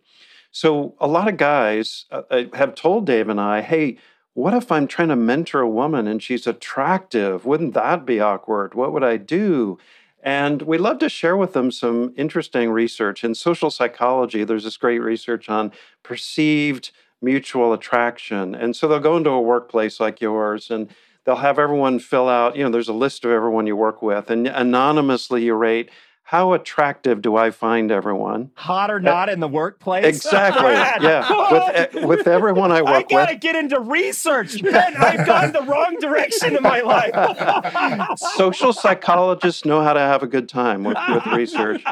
[0.51, 3.99] So, a lot of guys uh, uh, have told Dave and I, hey,
[4.35, 7.45] what if I'm trying to mentor a woman and she's attractive?
[7.45, 8.75] Wouldn't that be awkward?
[8.75, 9.79] What would I do?
[10.21, 13.23] And we love to share with them some interesting research.
[13.23, 15.71] In social psychology, there's this great research on
[16.03, 16.91] perceived
[17.23, 18.55] mutual attraction.
[18.55, 20.89] And so they'll go into a workplace like yours and
[21.29, 24.31] they'll have everyone fill out, you know, there's a list of everyone you work with,
[24.31, 25.91] and anonymously you rate
[26.23, 28.51] how attractive do I find everyone?
[28.55, 30.05] Hot or not uh, in the workplace?
[30.05, 30.63] Exactly.
[31.07, 31.91] yeah.
[31.95, 33.13] With, with everyone I work with.
[33.13, 33.41] I gotta with.
[33.41, 34.63] get into research.
[34.63, 38.19] Ben, I've gone the wrong direction in my life.
[38.37, 41.83] Social psychologists know how to have a good time with, with research.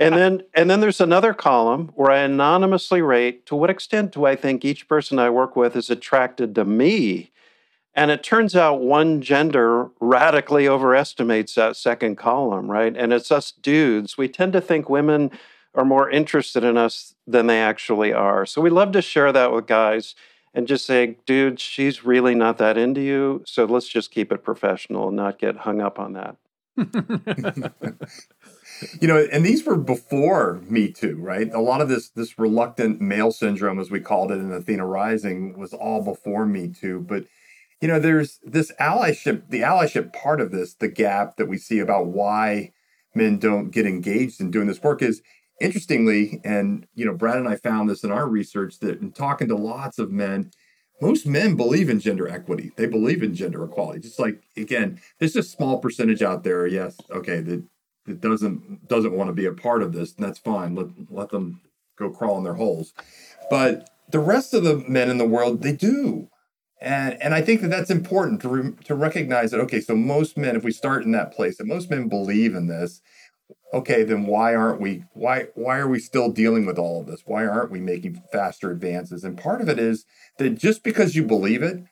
[0.00, 4.24] And then and then there's another column where I anonymously rate to what extent do
[4.24, 7.32] I think each person I work with is attracted to me
[7.94, 12.96] and it turns out one gender radically overestimates that second column, right?
[12.96, 14.16] And it's us dudes.
[14.16, 15.30] We tend to think women
[15.74, 18.46] are more interested in us than they actually are.
[18.46, 20.14] So we love to share that with guys
[20.52, 23.42] and just say, dude, she's really not that into you.
[23.46, 26.36] So let's just keep it professional and not get hung up on that.
[29.00, 31.52] you know, and these were before Me Too, right?
[31.52, 35.58] A lot of this this reluctant male syndrome, as we called it in Athena Rising,
[35.58, 37.00] was all before Me Too.
[37.00, 37.26] But
[37.80, 41.78] you know, there's this allyship, the allyship part of this, the gap that we see
[41.78, 42.72] about why
[43.14, 45.22] men don't get engaged in doing this work is
[45.60, 49.48] interestingly, and you know, Brad and I found this in our research that in talking
[49.48, 50.50] to lots of men,
[51.00, 52.72] most men believe in gender equity.
[52.76, 54.00] They believe in gender equality.
[54.00, 57.64] Just like again, there's a small percentage out there, yes, okay, that
[58.06, 60.74] that doesn't doesn't want to be a part of this, and that's fine.
[60.74, 61.60] Let let them
[61.98, 62.92] go crawl in their holes.
[63.48, 66.28] But the rest of the men in the world, they do.
[66.80, 70.38] And, and I think that that's important to, re, to recognize that, okay, so most
[70.38, 73.02] men, if we start in that place, that most men believe in this,
[73.74, 77.22] okay, then why aren't we, why, why are we still dealing with all of this?
[77.26, 79.24] Why aren't we making faster advances?
[79.24, 80.06] And part of it is
[80.38, 81.84] that just because you believe it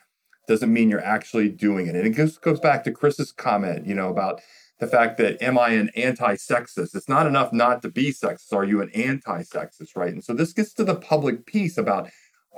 [0.48, 1.94] doesn't mean you're actually doing it.
[1.94, 4.40] And it goes, goes back to Chris's comment, you know, about
[4.81, 6.94] the fact that am I an anti-sexist?
[6.94, 8.53] It's not enough not to be sexist.
[8.53, 10.12] Are you an anti-sexist, right?
[10.12, 12.09] And so this gets to the public piece about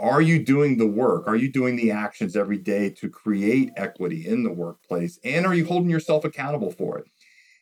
[0.00, 1.28] are you doing the work?
[1.28, 5.18] Are you doing the actions every day to create equity in the workplace?
[5.22, 7.06] And are you holding yourself accountable for it?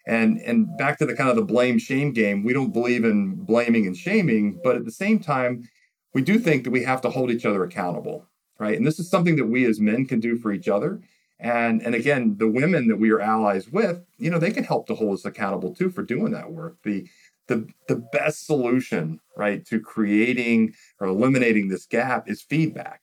[0.07, 3.35] And and back to the kind of the blame shame game, we don't believe in
[3.45, 5.69] blaming and shaming, but at the same time,
[6.15, 8.25] we do think that we have to hold each other accountable,
[8.59, 8.77] right?
[8.77, 11.01] And this is something that we as men can do for each other.
[11.41, 14.87] And and again, the women that we are allies with, you know, they can help
[14.87, 16.77] to hold us accountable too for doing that work.
[16.85, 17.09] The
[17.49, 23.03] the the best solution, right, to creating or eliminating this gap is feedback.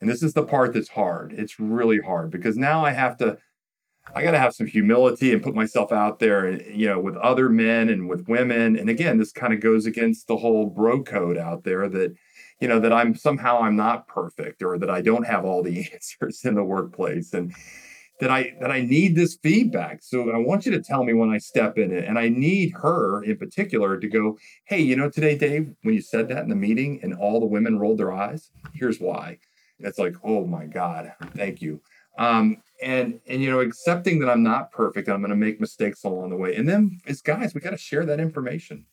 [0.00, 1.32] And this is the part that's hard.
[1.32, 3.38] It's really hard because now I have to
[4.14, 7.48] I got to have some humility and put myself out there, you know, with other
[7.48, 8.76] men and with women.
[8.76, 12.14] And again, this kind of goes against the whole bro code out there that,
[12.60, 15.88] you know, that I'm somehow I'm not perfect or that I don't have all the
[15.92, 17.32] answers in the workplace.
[17.32, 17.54] And
[18.22, 19.98] that I that I need this feedback.
[20.00, 22.04] So I want you to tell me when I step in it.
[22.04, 26.00] And I need her in particular to go, hey, you know, today, Dave, when you
[26.00, 29.38] said that in the meeting and all the women rolled their eyes, here's why.
[29.80, 31.80] It's like, oh my God, thank you.
[32.16, 36.30] Um, and and you know, accepting that I'm not perfect, I'm gonna make mistakes along
[36.30, 36.54] the way.
[36.54, 38.86] And then as guys, we gotta share that information.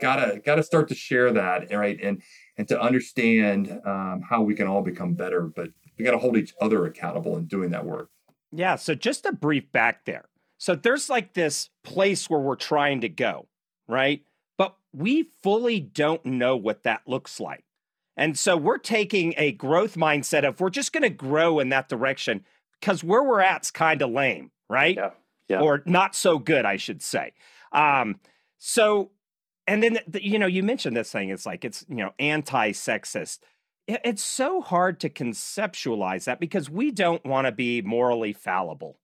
[0.00, 1.98] Gotta gotta start to share that, right?
[2.02, 2.22] And
[2.56, 5.42] and to understand um, how we can all become better.
[5.42, 8.08] But we got to hold each other accountable in doing that work.
[8.52, 8.76] Yeah.
[8.76, 10.24] So just a brief back there.
[10.58, 13.46] So there's like this place where we're trying to go,
[13.88, 14.22] right?
[14.58, 17.64] But we fully don't know what that looks like.
[18.16, 21.88] And so we're taking a growth mindset of we're just going to grow in that
[21.88, 22.44] direction
[22.78, 24.96] because where we're at's kind of lame, right?
[24.96, 25.10] Yeah.
[25.48, 25.60] Yeah.
[25.60, 27.32] Or not so good, I should say.
[27.72, 28.20] Um,
[28.58, 29.10] so,
[29.66, 31.30] and then the, you know, you mentioned this thing.
[31.30, 33.38] It's like it's you know anti-sexist.
[33.40, 33.48] It,
[34.04, 38.98] it's so hard to conceptualize that because we don't want to be morally fallible.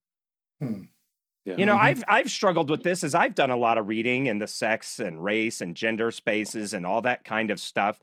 [0.60, 1.54] Yeah.
[1.56, 1.80] You know, Mhm.
[1.80, 4.98] I've I've struggled with this as I've done a lot of reading in the sex
[4.98, 8.00] and race and gender spaces and all that kind of stuff.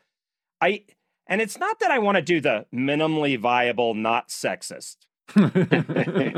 [0.62, 0.86] I
[1.28, 4.98] and it's not that I want to do the minimally viable, not sexist,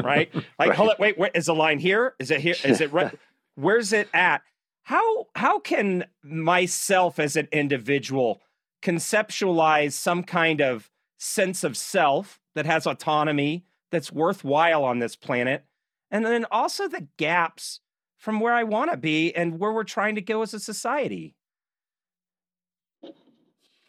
[0.04, 0.32] right?
[0.60, 2.16] Like, hold it, wait, wait, is the line here?
[2.20, 2.56] Is it here?
[2.64, 3.14] Is it right?
[3.56, 4.42] Where's it at?
[4.84, 8.42] How how can myself as an individual
[8.82, 15.66] conceptualize some kind of sense of self that has autonomy that's worthwhile on this planet?
[16.12, 17.82] And then also the gaps
[18.18, 21.36] from where I want to be and where we're trying to go as a society.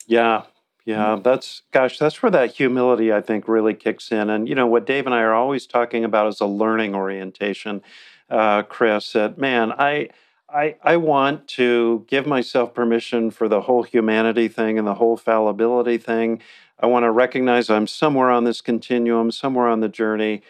[0.06, 0.42] Yeah.
[0.86, 4.30] Yeah, that's gosh, that's where that humility I think really kicks in.
[4.30, 7.82] And you know what Dave and I are always talking about is a learning orientation,
[8.30, 9.12] uh, Chris.
[9.12, 10.10] That man, I
[10.48, 15.16] I I want to give myself permission for the whole humanity thing and the whole
[15.16, 16.40] fallibility thing.
[16.78, 20.42] I want to recognize I'm somewhere on this continuum, somewhere on the journey.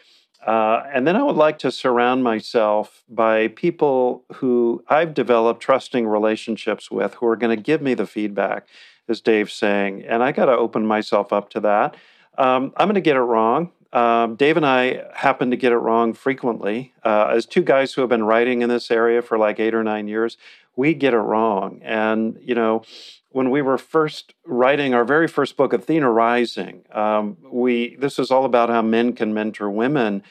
[0.45, 6.07] Uh, and then I would like to surround myself by people who I've developed trusting
[6.07, 8.67] relationships with who are going to give me the feedback,
[9.09, 10.05] as Dave's saying.
[10.05, 11.97] And I got to open myself up to that.
[12.39, 13.73] Um, I'm going to get it wrong.
[13.97, 16.93] Um, Dave and I happen to get it wrong frequently.
[17.03, 19.83] Uh, as two guys who have been writing in this area for like eight or
[19.83, 20.37] nine years,
[20.77, 21.81] we get it wrong.
[21.83, 22.83] And, you know,
[23.31, 28.31] when we were first writing our very first book, Athena Rising, um, we this is
[28.31, 30.23] all about how men can mentor women.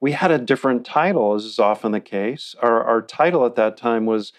[0.00, 2.56] We had a different title, as is often the case.
[2.60, 4.32] Our, our title at that time was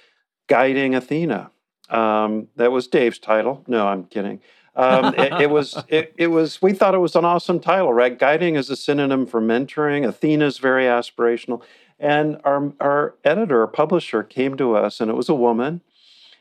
[0.47, 1.51] Guiding Athena.
[1.89, 3.63] Um, that was Dave's title.
[3.65, 4.41] No, I'm kidding.
[4.75, 8.17] Um, it, it was it, it was we thought it was an awesome title, right?
[8.17, 10.07] Guiding is a synonym for mentoring.
[10.07, 11.61] Athena is very aspirational.
[11.99, 15.81] And our our editor, our publisher, came to us, and it was a woman,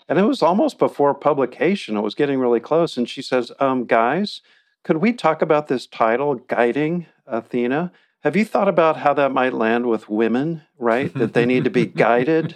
[0.09, 1.97] and it was almost before publication.
[1.97, 4.41] It was getting really close, and she says, um, "Guys,
[4.83, 7.93] could we talk about this title, Guiding Athena?
[8.23, 11.13] Have you thought about how that might land with women, right?
[11.15, 12.55] That they need to be guided?"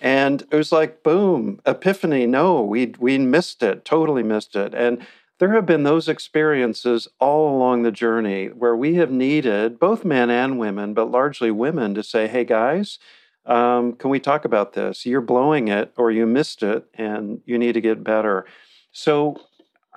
[0.00, 2.26] And it was like, boom, epiphany.
[2.26, 4.74] No, we we missed it, totally missed it.
[4.74, 5.06] And
[5.38, 10.30] there have been those experiences all along the journey where we have needed both men
[10.30, 12.98] and women, but largely women, to say, "Hey, guys."
[13.44, 15.04] Um, can we talk about this?
[15.04, 18.46] You're blowing it, or you missed it, and you need to get better.
[18.92, 19.40] So,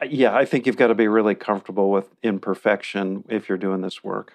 [0.09, 4.03] yeah, I think you've got to be really comfortable with imperfection if you're doing this
[4.03, 4.33] work.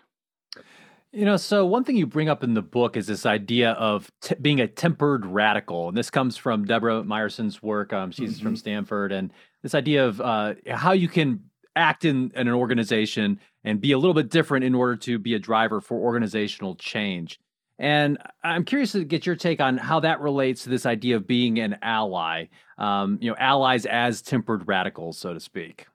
[1.13, 4.13] You know, so one thing you bring up in the book is this idea of
[4.21, 7.93] t- being a tempered radical, and this comes from Deborah Meyerson's work.
[7.93, 12.47] Um, she's from Stanford, and this idea of uh, how you can act in, in
[12.47, 15.99] an organization and be a little bit different in order to be a driver for
[15.99, 17.41] organizational change.
[17.81, 21.27] And I'm curious to get your take on how that relates to this idea of
[21.27, 22.47] being an ally.
[22.79, 25.87] Um, you know, allies as tempered radicals, so to speak.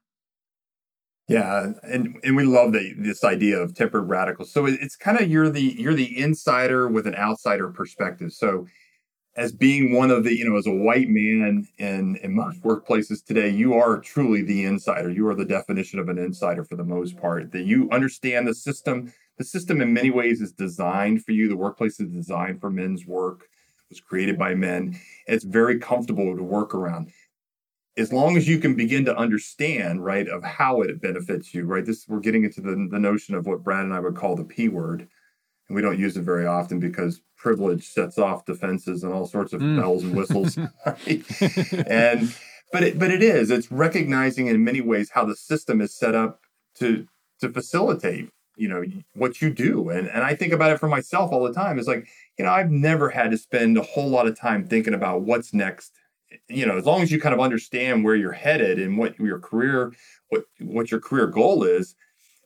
[1.28, 4.52] Yeah, and and we love the, this idea of tempered radicals.
[4.52, 8.32] So it, it's kind of you're the you're the insider with an outsider perspective.
[8.32, 8.68] So
[9.36, 13.26] as being one of the you know as a white man in in most workplaces
[13.26, 15.10] today, you are truly the insider.
[15.10, 17.52] You are the definition of an insider for the most part.
[17.52, 19.12] That you understand the system.
[19.38, 21.50] The system in many ways is designed for you.
[21.50, 23.42] The workplace is designed for men's work.
[23.42, 24.98] It was created by men.
[25.28, 27.12] It's very comfortable to work around
[27.98, 31.86] as long as you can begin to understand, right, of how it benefits you, right?
[31.86, 34.44] This we're getting into the, the notion of what Brad and I would call the
[34.44, 35.08] P word.
[35.68, 39.54] And we don't use it very often because privilege sets off defenses and all sorts
[39.54, 39.80] of Mm.
[39.80, 40.58] bells and whistles.
[40.86, 41.24] right?
[41.88, 42.34] And
[42.72, 46.16] but it but it is, it's recognizing in many ways how the system is set
[46.16, 46.42] up
[46.80, 47.08] to
[47.40, 49.90] to facilitate, you know, what you do.
[49.90, 51.80] And and I think about it for myself all the time.
[51.80, 54.94] It's like, you know, I've never had to spend a whole lot of time thinking
[54.94, 55.94] about what's next
[56.48, 59.40] you know, as long as you kind of understand where you're headed and what your
[59.40, 59.94] career,
[60.30, 61.96] what what your career goal is,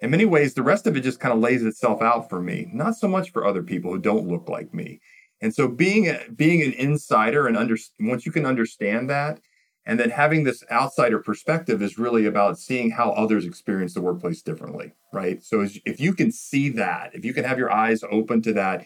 [0.02, 2.70] in many ways, the rest of it just kind of lays itself out for me.
[2.74, 5.02] Not so much for other people who don't look like me.
[5.42, 9.40] And so, being a, being an insider and under once you can understand that,
[9.86, 14.42] and then having this outsider perspective is really about seeing how others experience the workplace
[14.42, 15.42] differently, right?
[15.44, 18.54] So, as, if you can see that, if you can have your eyes open to
[18.54, 18.86] that,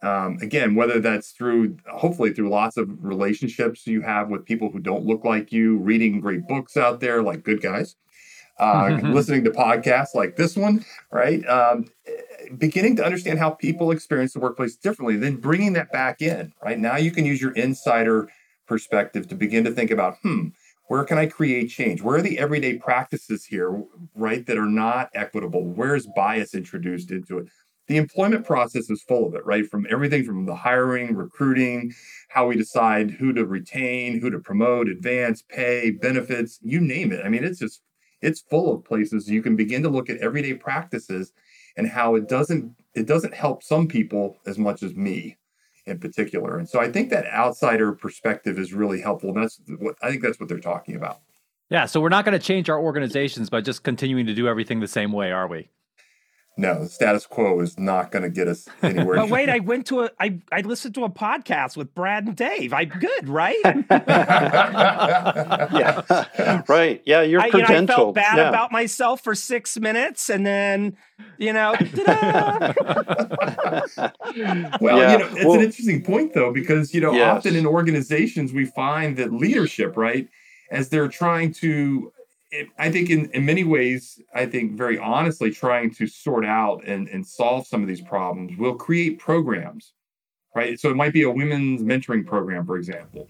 [0.00, 4.78] Um, again, whether that's through, hopefully, through lots of relationships you have with people who
[4.78, 7.96] don't look like you, reading great books out there like Good Guys,
[8.60, 11.44] uh, listening to podcasts like this one, right?
[11.48, 11.86] Um,
[12.56, 16.78] beginning to understand how people experience the workplace differently, then bringing that back in, right?
[16.78, 18.28] Now you can use your insider
[18.66, 20.48] perspective to begin to think about, hmm,
[20.86, 22.02] where can I create change?
[22.02, 23.82] Where are the everyday practices here,
[24.14, 25.64] right, that are not equitable?
[25.64, 27.48] Where is bias introduced into it?
[27.88, 29.66] The employment process is full of it, right?
[29.68, 31.92] From everything from the hiring, recruiting,
[32.28, 37.24] how we decide who to retain, who to promote, advance, pay, benefits, you name it.
[37.24, 37.82] I mean, it's just
[38.20, 41.32] it's full of places you can begin to look at everyday practices
[41.76, 45.36] and how it doesn't it doesn't help some people as much as me
[45.86, 46.58] in particular.
[46.58, 49.30] And so I think that outsider perspective is really helpful.
[49.30, 51.20] And that's what I think that's what they're talking about.
[51.70, 54.80] Yeah, so we're not going to change our organizations by just continuing to do everything
[54.80, 55.68] the same way, are we?
[56.58, 59.14] No, the status quo is not going to get us anywhere.
[59.14, 62.34] but wait, I went to a, I, I listened to a podcast with Brad and
[62.34, 62.72] Dave.
[62.72, 63.54] I'm good, right?
[66.34, 67.00] yeah, right.
[67.06, 67.68] Yeah, you're I, credentialed.
[67.68, 68.48] You know, I felt bad yeah.
[68.48, 70.96] about myself for six minutes, and then,
[71.38, 71.94] you know, well,
[74.98, 75.12] yeah.
[75.12, 77.36] you know, it's well, an interesting point though, because you know, yes.
[77.36, 80.28] often in organizations we find that leadership, right,
[80.72, 82.12] as they're trying to
[82.50, 86.84] it, I think in, in many ways, I think very honestly, trying to sort out
[86.86, 89.92] and, and solve some of these problems will create programs,
[90.54, 90.80] right?
[90.80, 93.28] So it might be a women's mentoring program, for example.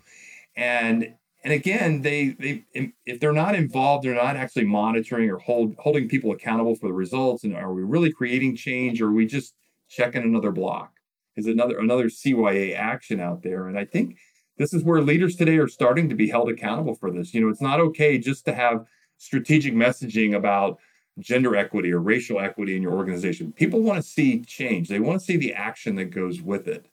[0.56, 5.74] And and again, they they if they're not involved, they're not actually monitoring or hold,
[5.78, 7.44] holding people accountable for the results.
[7.44, 9.54] And are we really creating change, or are we just
[9.88, 10.92] checking another block?
[11.36, 13.68] Is another another CYA action out there?
[13.68, 14.16] And I think
[14.58, 17.32] this is where leaders today are starting to be held accountable for this.
[17.32, 18.84] You know, it's not okay just to have
[19.18, 20.78] strategic messaging about
[21.18, 23.52] gender equity or racial equity in your organization.
[23.52, 24.88] People want to see change.
[24.88, 26.86] They want to see the action that goes with it.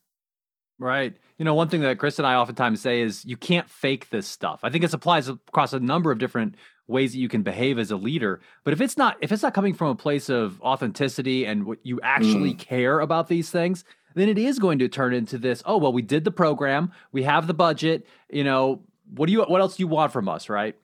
[0.78, 1.16] Right.
[1.38, 4.28] You know, one thing that Chris and I oftentimes say is you can't fake this
[4.28, 4.60] stuff.
[4.64, 6.56] I think it applies across a number of different
[6.88, 8.42] ways that you can behave as a leader.
[8.64, 11.80] But if it's not if it's not coming from a place of authenticity and what
[11.84, 12.60] you actually mm.
[12.60, 13.86] care about these things,
[14.16, 17.24] then it is going to turn into this, oh well, we did the program, we
[17.24, 18.82] have the budget, you know,
[19.14, 20.76] what do you what else do you want from us, right?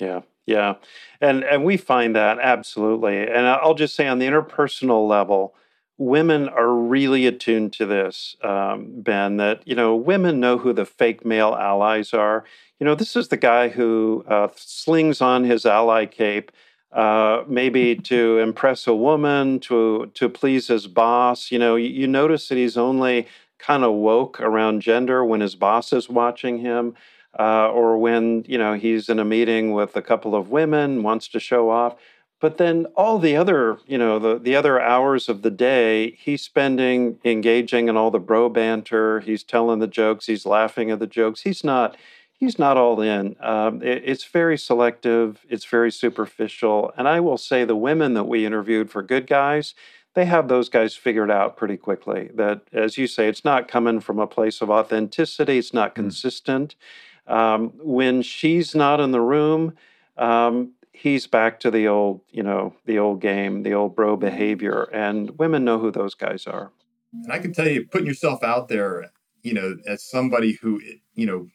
[0.00, 0.22] Yeah.
[0.46, 0.74] Yeah,
[1.20, 3.18] and and we find that absolutely.
[3.26, 5.54] And I'll just say on the interpersonal level,
[5.98, 9.38] women are really attuned to this, um, Ben.
[9.38, 12.44] That you know, women know who the fake male allies are.
[12.78, 16.52] You know, this is the guy who uh, slings on his ally cape.
[16.92, 21.50] Uh, maybe to impress a woman, to to please his boss.
[21.50, 23.26] You know, you, you notice that he's only
[23.58, 26.94] kind of woke around gender when his boss is watching him
[27.38, 31.28] uh, or when you know he's in a meeting with a couple of women, wants
[31.28, 31.96] to show off.
[32.38, 36.42] But then all the other, you know, the, the other hours of the day, he's
[36.42, 39.20] spending engaging in all the bro banter.
[39.20, 40.26] He's telling the jokes.
[40.26, 41.42] He's laughing at the jokes.
[41.42, 41.96] He's not
[42.38, 43.36] he's not all in.
[43.40, 45.44] Um, it, it's very selective.
[45.48, 46.92] It's very superficial.
[46.96, 49.74] And I will say the women that we interviewed for Good Guys,
[50.14, 52.30] they have those guys figured out pretty quickly.
[52.34, 55.58] That, as you say, it's not coming from a place of authenticity.
[55.58, 56.84] It's not mm.
[57.26, 59.74] Um, when she's not in the room,
[60.16, 64.84] um, he's back to the old, you know, the old game, the old bro behavior,
[64.92, 66.72] and women know who those guys are.
[67.12, 69.10] And I can tell you, putting yourself out there,
[69.42, 70.80] you know, as somebody who,
[71.14, 71.48] you know,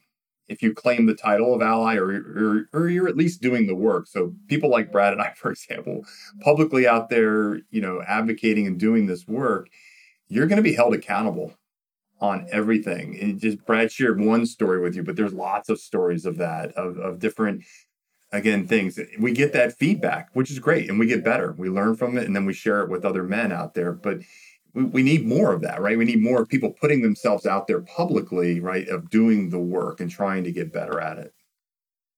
[0.47, 3.75] if you claim the title of ally or, or, or you're at least doing the
[3.75, 4.05] work.
[4.07, 6.03] So people like Brad and I, for example,
[6.41, 9.69] publicly out there, you know, advocating and doing this work,
[10.27, 11.53] you're going to be held accountable
[12.21, 13.15] on everything.
[13.15, 16.71] It just Brad shared one story with you, but there's lots of stories of that,
[16.73, 17.63] of, of different
[18.31, 18.99] again things.
[19.19, 21.53] We get that feedback, which is great, and we get better.
[21.57, 23.91] We learn from it and then we share it with other men out there.
[23.91, 24.19] But
[24.73, 25.97] we, we need more of that, right?
[25.97, 30.09] We need more people putting themselves out there publicly, right, of doing the work and
[30.09, 31.33] trying to get better at it.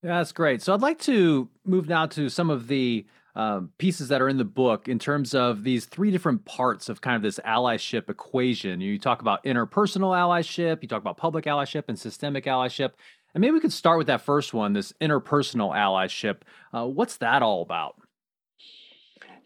[0.03, 0.61] Yeah, that's great.
[0.61, 4.37] So I'd like to move now to some of the um, pieces that are in
[4.37, 8.79] the book in terms of these three different parts of kind of this allyship equation.
[8.81, 12.91] You talk about interpersonal allyship, you talk about public allyship, and systemic allyship.
[13.33, 16.41] And maybe we could start with that first one, this interpersonal allyship.
[16.71, 17.95] Uh, what's that all about?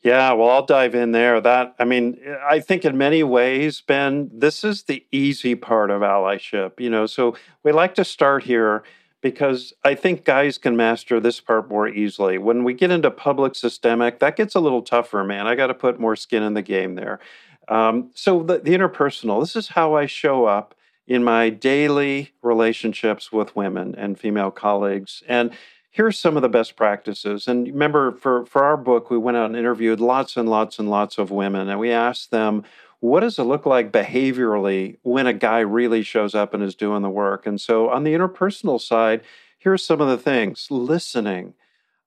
[0.03, 1.41] Yeah, well, I'll dive in there.
[1.41, 6.01] That, I mean, I think in many ways, Ben, this is the easy part of
[6.01, 6.79] allyship.
[6.79, 8.83] You know, so we like to start here
[9.31, 12.37] because I think guys can master this part more easily.
[12.37, 15.47] When we get into public systemic, that gets a little tougher, man.
[15.47, 17.19] I got to put more skin in the game there.
[17.67, 20.73] Um, so, the, the interpersonal this is how I show up
[21.05, 25.23] in my daily relationships with women and female colleagues.
[25.27, 25.51] And
[25.89, 27.47] here's some of the best practices.
[27.47, 30.89] And remember, for, for our book, we went out and interviewed lots and lots and
[30.89, 32.63] lots of women, and we asked them,
[32.99, 37.03] what does it look like behaviorally when a guy really shows up and is doing
[37.03, 37.45] the work?
[37.45, 39.21] And so on the interpersonal side,
[39.57, 41.53] here's some of the things listening.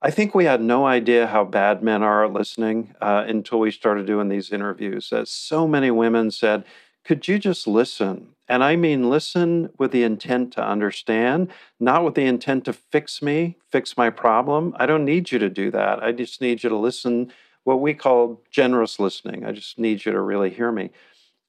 [0.01, 3.71] I think we had no idea how bad men are at listening uh, until we
[3.71, 5.13] started doing these interviews.
[5.13, 6.65] As so many women said,
[7.03, 8.29] could you just listen?
[8.47, 13.21] And I mean listen with the intent to understand, not with the intent to fix
[13.21, 14.75] me, fix my problem.
[14.77, 16.03] I don't need you to do that.
[16.03, 17.31] I just need you to listen,
[17.63, 19.45] what we call generous listening.
[19.45, 20.91] I just need you to really hear me.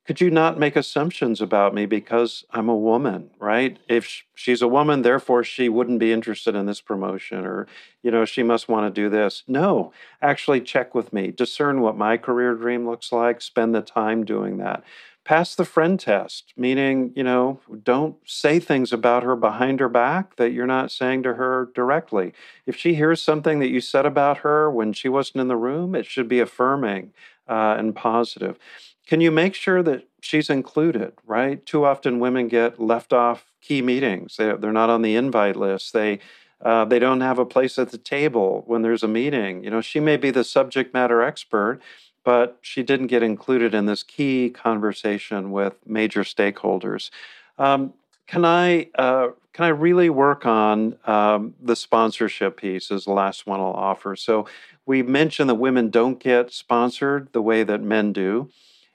[0.04, 3.78] Could you not make assumptions about me because I'm a woman, right?
[3.88, 7.68] If she's a woman, therefore she wouldn't be interested in this promotion or,
[8.02, 9.44] you know, she must want to do this.
[9.46, 14.24] No, actually check with me, discern what my career dream looks like, spend the time
[14.24, 14.82] doing that
[15.24, 20.36] pass the friend test, meaning, you know, don't say things about her behind her back
[20.36, 22.32] that you're not saying to her directly.
[22.66, 25.94] If she hears something that you said about her when she wasn't in the room,
[25.94, 27.12] it should be affirming
[27.48, 28.58] uh, and positive.
[29.06, 31.64] Can you make sure that she's included, right?
[31.66, 34.36] Too often women get left off key meetings.
[34.36, 35.92] They, they're not on the invite list.
[35.92, 36.18] They,
[36.60, 39.64] uh, they don't have a place at the table when there's a meeting.
[39.64, 41.80] You know, she may be the subject matter expert,
[42.24, 47.10] but she didn't get included in this key conversation with major stakeholders.
[47.58, 47.94] Um,
[48.26, 52.90] can I uh, can I really work on um, the sponsorship piece?
[52.90, 54.16] Is the last one I'll offer.
[54.16, 54.46] So
[54.86, 58.50] we mentioned that women don't get sponsored the way that men do.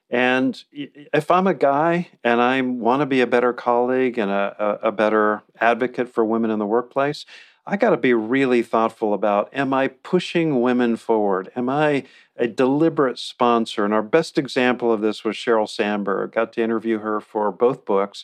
[0.09, 4.80] And if I'm a guy and I want to be a better colleague and a,
[4.84, 7.25] a, a better advocate for women in the workplace,
[7.70, 11.51] I got to be really thoughtful about am I pushing women forward?
[11.53, 12.05] Am I
[12.38, 13.84] a deliberate sponsor?
[13.84, 16.32] And our best example of this was Sheryl Sandberg.
[16.32, 18.24] Got to interview her for both books.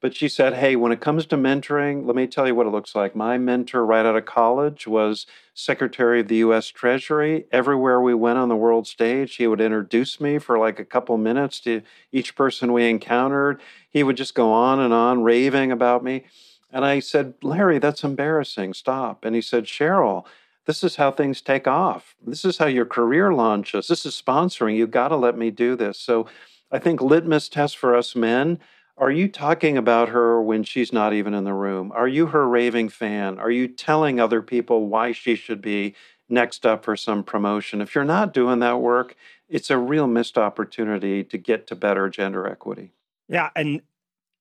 [0.00, 2.70] But she said, Hey, when it comes to mentoring, let me tell you what it
[2.70, 3.16] looks like.
[3.16, 7.46] My mentor right out of college was Secretary of the US Treasury.
[7.50, 11.16] Everywhere we went on the world stage, he would introduce me for like a couple
[11.16, 11.82] minutes to
[12.12, 13.60] each person we encountered.
[13.90, 16.26] He would just go on and on raving about me.
[16.74, 18.74] And I said, Larry, that's embarrassing.
[18.74, 19.24] Stop.
[19.24, 20.26] And he said, Sheryl,
[20.66, 22.16] this is how things take off.
[22.26, 23.86] This is how your career launches.
[23.86, 24.76] This is sponsoring.
[24.76, 25.98] You've got to let me do this.
[25.98, 26.26] So
[26.70, 28.58] I think litmus test for us men
[28.96, 31.90] are you talking about her when she's not even in the room?
[31.92, 33.40] Are you her raving fan?
[33.40, 35.96] Are you telling other people why she should be
[36.28, 37.80] next up for some promotion?
[37.80, 39.16] If you're not doing that work,
[39.48, 42.92] it's a real missed opportunity to get to better gender equity.
[43.28, 43.50] Yeah.
[43.56, 43.82] And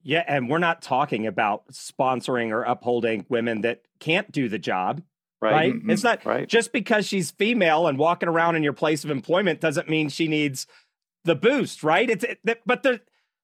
[0.04, 5.01] yeah, and we're not talking about sponsoring or upholding women that can't do the job.
[5.41, 5.51] Right.
[5.51, 5.74] right?
[5.74, 5.89] Mm-hmm.
[5.89, 6.47] It's not right.
[6.47, 10.30] just because she's female and walking around in your place of employment doesn't mean she
[10.30, 10.68] needs
[11.26, 12.10] the boost, right?
[12.10, 13.01] It's it, but there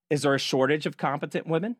[0.09, 1.75] is there a shortage of competent women?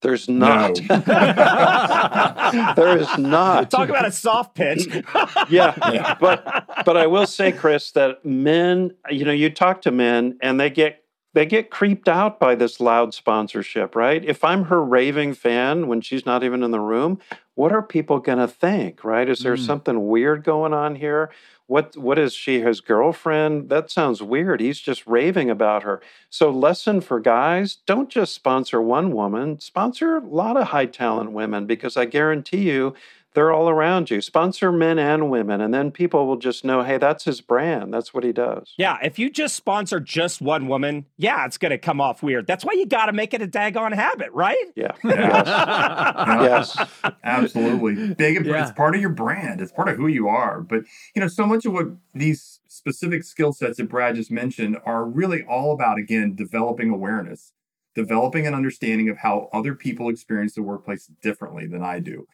[0.00, 0.80] There's not.
[0.88, 0.96] No.
[2.76, 3.70] there is not.
[3.70, 4.86] Talk about a soft pitch.
[5.48, 9.90] yeah, yeah, but but I will say, Chris, that men, you know, you talk to
[9.90, 11.04] men and they get
[11.38, 14.24] they get creeped out by this loud sponsorship, right?
[14.24, 17.20] If I'm her raving fan when she's not even in the room,
[17.54, 19.28] what are people going to think, right?
[19.28, 19.64] Is there mm.
[19.64, 21.30] something weird going on here?
[21.68, 23.68] What what is she his girlfriend?
[23.68, 24.58] That sounds weird.
[24.58, 26.02] He's just raving about her.
[26.28, 31.30] So lesson for guys, don't just sponsor one woman, sponsor a lot of high talent
[31.30, 32.94] women because I guarantee you
[33.34, 34.20] they're all around you.
[34.20, 37.92] Sponsor men and women, and then people will just know, hey, that's his brand.
[37.92, 38.74] That's what he does.
[38.76, 38.98] Yeah.
[39.02, 42.46] If you just sponsor just one woman, yeah, it's going to come off weird.
[42.46, 44.56] That's why you got to make it a daggone habit, right?
[44.74, 44.92] Yeah.
[45.04, 46.74] yes.
[46.76, 47.12] yes.
[47.22, 48.14] Absolutely.
[48.14, 48.46] Big.
[48.46, 48.62] Yeah.
[48.62, 49.60] It's part of your brand.
[49.60, 50.60] It's part of who you are.
[50.60, 54.78] But you know, so much of what these specific skill sets that Brad just mentioned
[54.84, 57.52] are really all about again developing awareness
[57.94, 62.28] developing an understanding of how other people experience the workplace differently than I do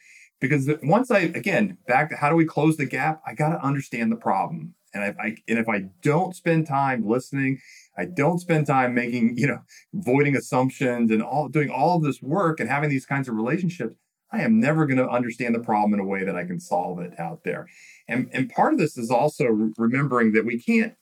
[0.48, 3.22] because once I again back to how do we close the gap?
[3.26, 7.06] I got to understand the problem, and I, I, and if I don't spend time
[7.06, 7.60] listening,
[7.96, 9.60] I don't spend time making you know
[9.94, 13.96] voiding assumptions and all doing all this work and having these kinds of relationships.
[14.32, 16.98] I am never going to understand the problem in a way that I can solve
[17.00, 17.68] it out there.
[18.08, 19.46] And and part of this is also
[19.78, 20.94] remembering that we can't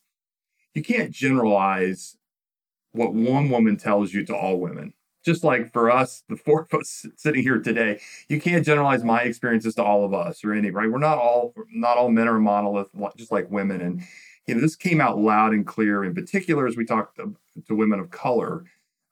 [0.74, 2.16] you can't generalize
[2.92, 6.80] what one woman tells you to all women just like for us, the four of
[6.80, 10.70] us sitting here today, you can't generalize my experiences to all of us or any,
[10.70, 10.90] right?
[10.90, 13.80] We're not all not all men are monolith, just like women.
[13.80, 14.02] And
[14.46, 17.36] you know, this came out loud and clear, in particular as we talked to,
[17.68, 18.64] to women of color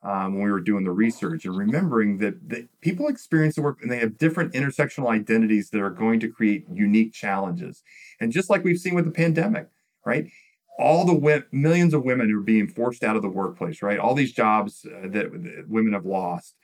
[0.03, 3.79] um, when we were doing the research and remembering that, that people experience the work
[3.83, 7.83] and they have different intersectional identities that are going to create unique challenges.
[8.19, 9.69] And just like we've seen with the pandemic,
[10.05, 10.31] right?
[10.79, 13.99] All the millions of women who are being forced out of the workplace, right?
[13.99, 16.55] All these jobs uh, that, that, women have lost.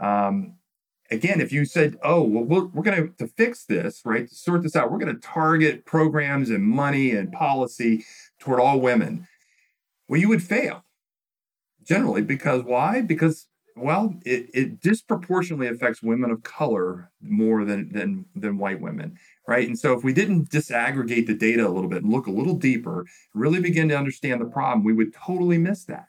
[0.00, 0.56] Um,
[1.10, 4.28] again, if you said, "Oh, well, we're, we're going to to fix this, right?
[4.28, 8.04] To sort this out, we're going to target programs and money and policy
[8.38, 9.26] toward all women,"
[10.08, 10.84] well, you would fail,
[11.82, 13.00] generally because why?
[13.00, 13.46] Because
[13.76, 19.66] well, it, it disproportionately affects women of color more than than than white women, right?
[19.66, 22.54] And so if we didn't disaggregate the data a little bit and look a little
[22.54, 26.06] deeper, really begin to understand the problem, we would totally miss that.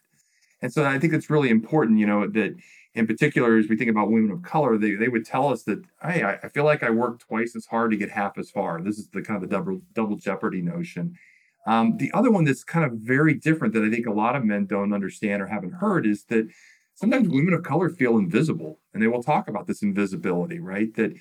[0.61, 2.55] And so I think it's really important, you know, that
[2.95, 5.83] in particular, as we think about women of color, they, they would tell us that,
[6.03, 8.79] hey, I, I feel like I work twice as hard to get half as far.
[8.81, 11.17] This is the kind of the double double jeopardy notion.
[11.65, 14.43] Um, the other one that's kind of very different that I think a lot of
[14.43, 16.47] men don't understand or haven't heard is that
[16.93, 20.93] sometimes women of color feel invisible, and they will talk about this invisibility, right?
[20.95, 21.13] That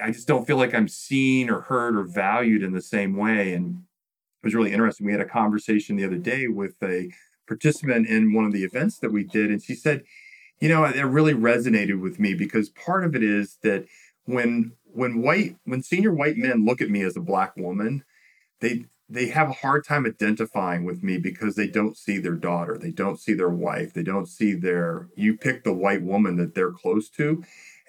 [0.00, 3.52] I just don't feel like I'm seen or heard or valued in the same way.
[3.52, 3.84] And
[4.42, 5.06] it was really interesting.
[5.06, 7.10] We had a conversation the other day with a
[7.46, 10.04] participant in one of the events that we did, and she said,
[10.60, 13.84] you know, it really resonated with me because part of it is that
[14.24, 18.04] when when white when senior white men look at me as a black woman,
[18.60, 22.78] they they have a hard time identifying with me because they don't see their daughter,
[22.78, 26.54] they don't see their wife, they don't see their you pick the white woman that
[26.54, 27.42] they're close to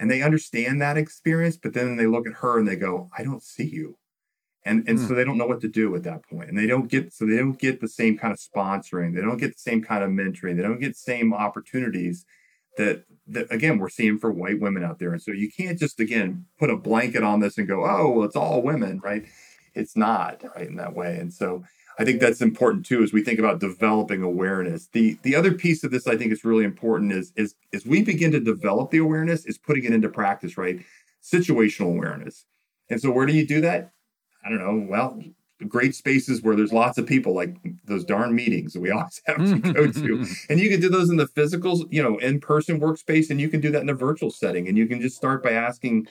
[0.03, 3.23] and they understand that experience, but then they look at her and they go, I
[3.23, 3.97] don't see you.
[4.65, 5.07] And and mm.
[5.07, 6.23] so they don't know what to do at that.
[6.29, 9.37] And they don't get so they don't get the same kind of sponsoring, they don't
[9.37, 12.25] get the same kind of mentoring, they don't get the same opportunities
[12.77, 15.13] that that again we're seeing for white women out there.
[15.13, 18.25] And so you can't just again put a blanket on this and go, oh, well,
[18.25, 19.25] it's all women, right?
[19.75, 21.17] it's not right in that way.
[21.17, 21.63] And so
[21.99, 24.87] I think that's important too as we think about developing awareness.
[24.87, 28.01] The the other piece of this I think is really important is is as we
[28.03, 30.79] begin to develop the awareness is putting it into practice, right?
[31.21, 32.45] Situational awareness.
[32.89, 33.91] And so where do you do that?
[34.45, 34.85] I don't know.
[34.89, 35.21] Well,
[35.67, 39.37] great spaces where there's lots of people like those darn meetings that we always have
[39.37, 43.29] to go to and you can do those in the physical you know in-person workspace
[43.29, 45.51] and you can do that in a virtual setting and you can just start by
[45.51, 46.07] asking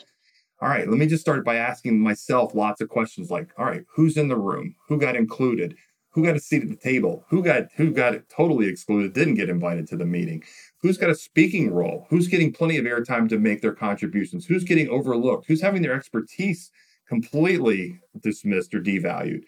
[0.62, 3.84] all right, let me just start by asking myself lots of questions like, all right,
[3.92, 4.76] who's in the room?
[4.86, 5.74] Who got included?
[6.10, 7.24] Who got a seat at the table?
[7.30, 10.44] Who got who got totally excluded, didn't get invited to the meeting?
[10.80, 12.06] Who's got a speaking role?
[12.10, 14.46] Who's getting plenty of airtime to make their contributions?
[14.46, 15.46] Who's getting overlooked?
[15.48, 16.70] Who's having their expertise
[17.08, 19.42] completely dismissed or devalued?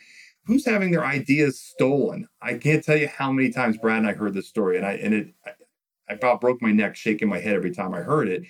[0.47, 2.27] Who's having their ideas stolen?
[2.43, 4.95] I can't tell you how many times Brad and I heard this story, and I
[4.95, 8.43] and it I, about broke my neck shaking my head every time I heard it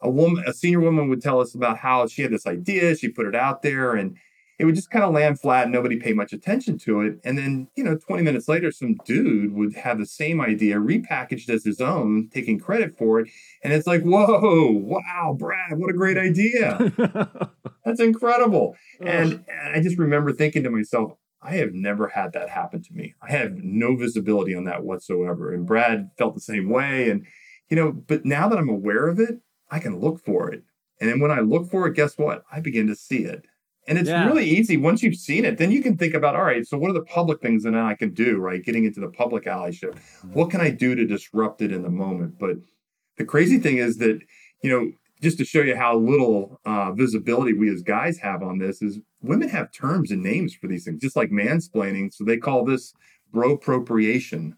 [0.00, 3.08] a woman, a senior woman would tell us about how she had this idea, she
[3.08, 4.16] put it out there, and
[4.58, 5.64] it would just kind of land flat.
[5.64, 7.20] and Nobody paid much attention to it.
[7.24, 11.50] And then, you know, 20 minutes later, some dude would have the same idea repackaged
[11.50, 13.28] as his own, taking credit for it.
[13.62, 16.92] And it's like, whoa, wow, Brad, what a great idea.
[17.84, 18.76] That's incredible.
[19.00, 22.92] And, and I just remember thinking to myself, I have never had that happen to
[22.92, 23.14] me.
[23.22, 25.52] I have no visibility on that whatsoever.
[25.52, 27.10] And Brad felt the same way.
[27.10, 27.26] And,
[27.68, 29.40] you know, but now that I'm aware of it,
[29.70, 30.62] I can look for it.
[31.00, 32.44] And then when I look for it, guess what?
[32.50, 33.44] I begin to see it.
[33.88, 34.26] And it's yeah.
[34.26, 35.58] really easy once you've seen it.
[35.58, 37.94] Then you can think about, all right, so what are the public things that I
[37.94, 38.64] can do, right?
[38.64, 39.96] Getting into the public allyship.
[40.32, 42.38] What can I do to disrupt it in the moment?
[42.38, 42.56] But
[43.16, 44.20] the crazy thing is that,
[44.62, 44.90] you know,
[45.22, 48.98] just to show you how little uh, visibility we as guys have on this is
[49.22, 52.12] women have terms and names for these things, just like mansplaining.
[52.12, 52.92] So they call this
[53.32, 54.56] bro appropriation.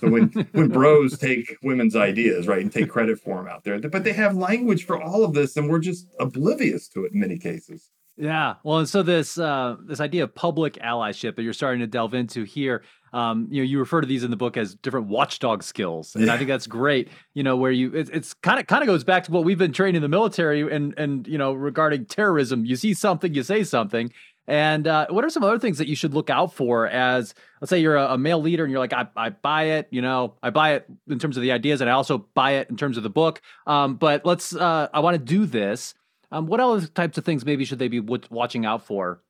[0.00, 3.78] So when when bros take women's ideas, right, and take credit for them out there,
[3.78, 7.20] but they have language for all of this, and we're just oblivious to it in
[7.20, 7.90] many cases.
[8.16, 11.86] Yeah, well, and so this uh, this idea of public allyship that you're starting to
[11.88, 15.08] delve into here, um, you know, you refer to these in the book as different
[15.08, 16.34] watchdog skills, and yeah.
[16.34, 17.08] I think that's great.
[17.34, 19.58] You know, where you it, it's kind of kind of goes back to what we've
[19.58, 23.42] been trained in the military, and and you know, regarding terrorism, you see something, you
[23.42, 24.12] say something,
[24.46, 27.70] and uh, what are some other things that you should look out for as, let's
[27.70, 30.34] say, you're a, a, male leader and you're like, I, I, buy it, you know,
[30.42, 32.96] I buy it in terms of the ideas, and I also buy it in terms
[32.96, 33.40] of the book.
[33.66, 35.94] Um, but let's, uh, I want to do this.
[36.30, 39.22] Um, what other types of things maybe should they be w- watching out for?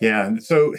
[0.00, 0.74] Yeah, so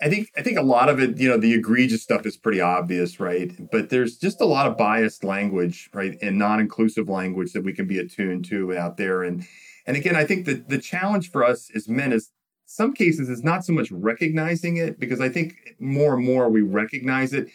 [0.00, 2.60] I think I think a lot of it, you know, the egregious stuff is pretty
[2.60, 3.52] obvious, right?
[3.70, 7.86] But there's just a lot of biased language, right, and non-inclusive language that we can
[7.86, 9.44] be attuned to out there, and
[9.86, 12.30] and again, I think that the challenge for us as men is
[12.66, 16.62] some cases is not so much recognizing it because I think more and more we
[16.62, 17.48] recognize it,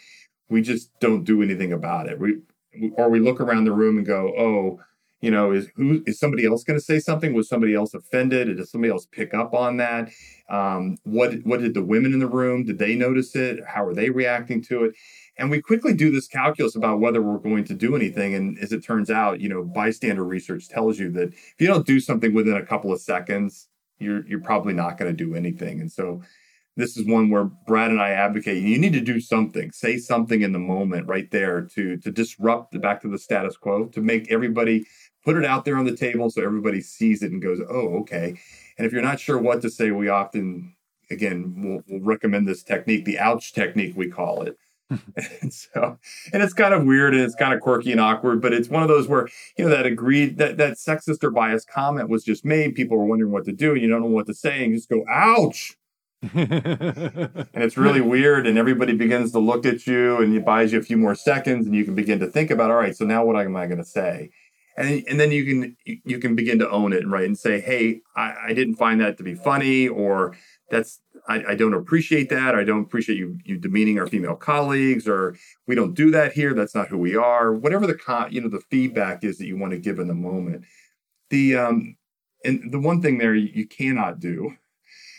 [0.48, 2.18] we just don't do anything about it.
[2.18, 2.38] We
[2.96, 4.80] or we look around the room and go, "Oh,
[5.20, 7.34] you know, is who is somebody else going to say something?
[7.34, 8.56] Was somebody else offended?
[8.56, 10.10] Did somebody else pick up on that?
[10.48, 12.64] Um, what what did the women in the room?
[12.64, 13.60] Did they notice it?
[13.66, 14.94] How are they reacting to it?
[15.40, 18.34] And we quickly do this calculus about whether we're going to do anything.
[18.34, 21.86] And as it turns out, you know, bystander research tells you that if you don't
[21.86, 23.68] do something within a couple of seconds,
[23.98, 25.80] you're you're probably not going to do anything.
[25.80, 26.22] And so
[26.76, 30.42] this is one where Brad and I advocate you need to do something, say something
[30.42, 34.02] in the moment right there to to disrupt the back to the status quo, to
[34.02, 34.84] make everybody
[35.24, 38.38] put it out there on the table so everybody sees it and goes, "Oh, okay."
[38.76, 40.74] And if you're not sure what to say, we often
[41.10, 44.58] again we'll, we'll recommend this technique, the ouch technique we call it
[45.42, 45.98] and so,
[46.32, 48.82] and it's kind of weird and it's kind of quirky and awkward, but it's one
[48.82, 52.44] of those where, you know, that agreed that that sexist or biased comment was just
[52.44, 52.74] made.
[52.74, 54.78] People were wondering what to do and you don't know what to say and you
[54.78, 55.76] just go, ouch.
[56.34, 58.46] and it's really weird.
[58.46, 61.66] And everybody begins to look at you and it buys you a few more seconds
[61.66, 63.78] and you can begin to think about, all right, so now what am I going
[63.78, 64.30] to say?
[64.76, 68.00] And, and then you can you can begin to own it right and say hey
[68.16, 70.36] I, I didn't find that to be funny or
[70.70, 72.54] that's I, I, don't appreciate that.
[72.54, 76.54] I don't appreciate you you demeaning our female colleagues, or we don't do that here.
[76.54, 77.52] That's not who we are.
[77.52, 80.14] Whatever the con, you know the feedback is that you want to give in the
[80.14, 80.64] moment.
[81.30, 81.96] The um
[82.44, 84.56] and the one thing there you cannot do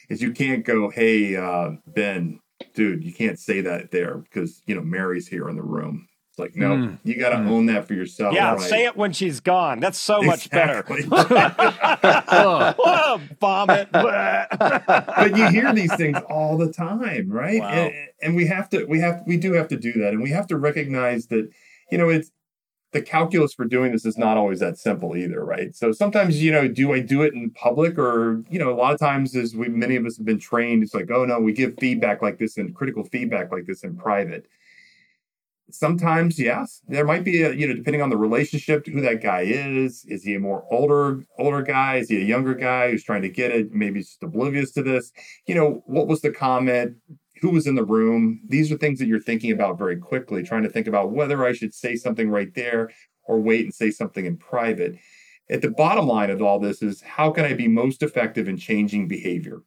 [0.09, 2.39] is you can't go, hey uh, Ben,
[2.73, 6.07] dude, you can't say that there because you know Mary's here in the room.
[6.31, 6.97] It's like, no, mm.
[7.03, 7.49] you got to mm.
[7.49, 8.33] own that for yourself.
[8.33, 8.61] Yeah, right?
[8.61, 9.81] say it when she's gone.
[9.81, 11.05] That's so exactly.
[11.05, 12.75] much better.
[12.79, 13.89] oh, vomit.
[13.91, 17.59] but you hear these things all the time, right?
[17.59, 17.67] Wow.
[17.67, 20.29] And, and we have to, we have, we do have to do that, and we
[20.29, 21.49] have to recognize that,
[21.91, 22.31] you know, it's
[22.93, 25.75] the calculus for doing this is not always that simple either, right?
[25.75, 28.93] So sometimes, you know, do I do it in public or, you know, a lot
[28.93, 31.51] of times as we many of us have been trained, it's like, oh no, we
[31.51, 34.45] give feedback like this and critical feedback like this in private
[35.73, 36.81] sometimes yes.
[36.87, 40.05] There might be a you know depending on the relationship who that guy is.
[40.07, 41.97] Is he a more older older guy?
[41.97, 43.71] Is he a younger guy who's trying to get it?
[43.71, 45.11] Maybe he's just oblivious to this.
[45.47, 46.97] You know what was the comment?
[47.41, 48.41] Who was in the room?
[48.47, 51.53] These are things that you're thinking about very quickly trying to think about whether i
[51.53, 52.89] should say something right there
[53.23, 54.97] or wait and say something in private.
[55.49, 58.57] At the bottom line of all this is how can i be most effective in
[58.57, 59.63] changing behavior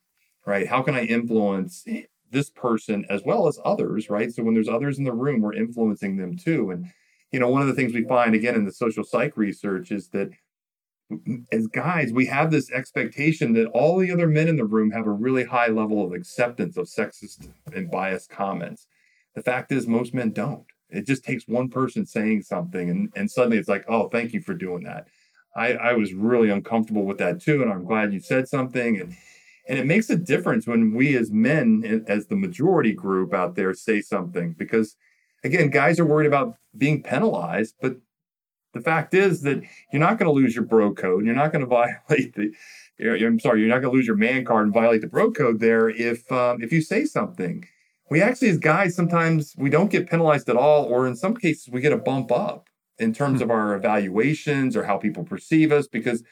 [0.46, 0.66] right?
[0.66, 1.84] How can i influence
[2.34, 4.30] this person as well as others, right?
[4.30, 6.70] So when there's others in the room, we're influencing them too.
[6.70, 6.92] And,
[7.32, 10.08] you know, one of the things we find again in the social psych research is
[10.08, 10.30] that
[11.52, 15.06] as guys, we have this expectation that all the other men in the room have
[15.06, 18.86] a really high level of acceptance of sexist and biased comments.
[19.34, 20.64] The fact is, most men don't.
[20.90, 24.40] It just takes one person saying something, and, and suddenly it's like, oh, thank you
[24.40, 25.08] for doing that.
[25.56, 29.00] I, I was really uncomfortable with that too, and I'm glad you said something.
[29.00, 29.14] And
[29.66, 33.72] and it makes a difference when we as men, as the majority group out there,
[33.72, 34.96] say something because,
[35.42, 37.74] again, guys are worried about being penalized.
[37.80, 37.96] But
[38.74, 39.62] the fact is that
[39.92, 41.24] you're not going to lose your bro code.
[41.24, 42.52] You're not going to violate the.
[43.00, 45.58] I'm sorry, you're not going to lose your man card and violate the bro code
[45.58, 47.66] there if um, if you say something.
[48.10, 51.70] We actually, as guys, sometimes we don't get penalized at all, or in some cases,
[51.70, 53.44] we get a bump up in terms hmm.
[53.44, 56.22] of our evaluations or how people perceive us because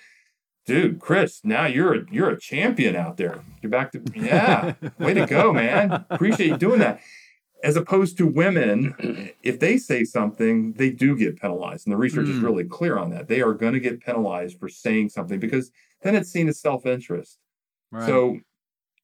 [0.66, 3.40] dude, Chris, now you're a, you're a champion out there.
[3.60, 6.04] You're back to yeah, way to go, man.
[6.10, 7.00] Appreciate you doing that.
[7.64, 12.26] As opposed to women, if they say something, they do get penalized, and the research
[12.26, 12.30] mm.
[12.30, 13.28] is really clear on that.
[13.28, 15.70] They are going to get penalized for saying something because
[16.02, 17.38] then it's seen as self interest.
[17.92, 18.04] Right.
[18.06, 18.40] So,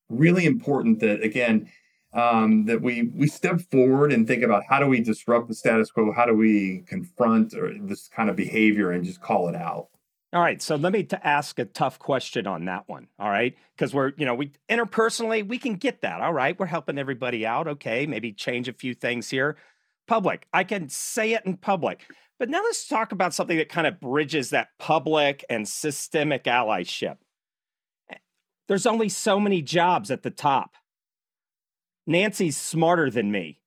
[0.08, 1.70] really important that again.
[2.14, 5.90] Um, that we we step forward and think about how do we disrupt the status
[5.90, 6.10] quo?
[6.10, 9.88] How do we confront or this kind of behavior and just call it out?
[10.34, 13.08] All right, so let me ask a tough question on that one.
[13.18, 16.20] All right, because we're you know we interpersonally we can get that.
[16.20, 17.66] All right, we're helping everybody out.
[17.66, 19.56] Okay, maybe change a few things here.
[20.06, 22.02] Public, I can say it in public.
[22.38, 27.16] But now let's talk about something that kind of bridges that public and systemic allyship.
[28.10, 28.16] Eh,
[28.68, 30.74] there's only so many jobs at the top.
[32.06, 33.60] Nancy's smarter than me,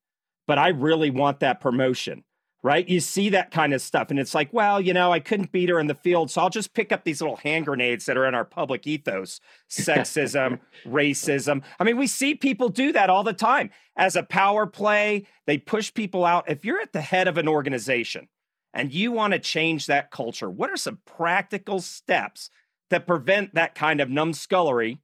[0.47, 2.23] but I really want that promotion
[2.63, 2.87] right?
[2.87, 4.11] You see that kind of stuff.
[4.11, 6.29] And it's like, well, you know, I couldn't beat her in the field.
[6.29, 9.39] So I'll just pick up these little hand grenades that are in our public ethos
[9.69, 11.63] sexism, racism.
[11.79, 13.71] I mean, we see people do that all the time.
[13.97, 16.49] As a power play, they push people out.
[16.49, 18.27] If you're at the head of an organization
[18.73, 22.51] and you want to change that culture, what are some practical steps
[22.91, 24.99] that prevent that kind of numbskullery?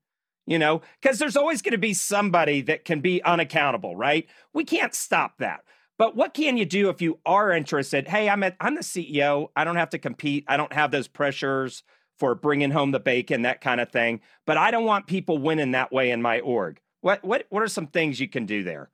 [0.46, 4.28] You know, because there's always going to be somebody that can be unaccountable, right?
[4.54, 5.62] We can't stop that.
[5.98, 8.08] But what can you do if you are interested?
[8.08, 9.50] Hey, I'm at, I'm the CEO.
[9.56, 10.46] I don't have to compete.
[10.48, 11.84] I don't have those pressures
[12.18, 14.22] for bringing home the bacon, that kind of thing.
[14.46, 16.80] But I don't want people winning that way in my org.
[17.02, 18.90] What what what are some things you can do there?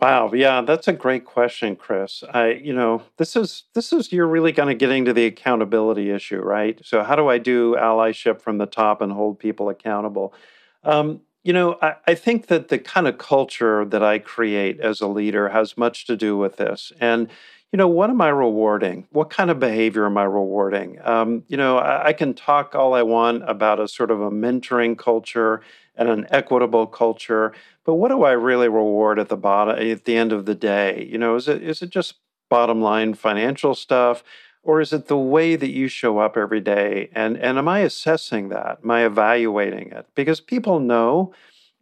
[0.00, 2.24] Wow, yeah, that's a great question, Chris.
[2.28, 6.10] I, you know, this is this is you're really kind of getting to the accountability
[6.10, 6.78] issue, right?
[6.84, 10.34] So how do I do allyship from the top and hold people accountable?
[10.82, 15.02] Um, you know, I, I, think that the kind of culture that I create as
[15.02, 16.90] a leader has much to do with this.
[17.00, 17.28] And,
[17.70, 19.06] you know, what am I rewarding?
[19.10, 20.98] What kind of behavior am I rewarding?
[21.04, 24.30] Um, you know, I, I, can talk all I want about a sort of a
[24.30, 25.60] mentoring culture
[25.96, 27.52] and an equitable culture,
[27.84, 31.06] but what do I really reward at the bottom at the end of the day?
[31.10, 32.14] You know, is it is it just
[32.48, 34.24] bottom line financial stuff?
[34.64, 37.80] Or is it the way that you show up every day and and am i
[37.80, 41.32] assessing that am i evaluating it because people know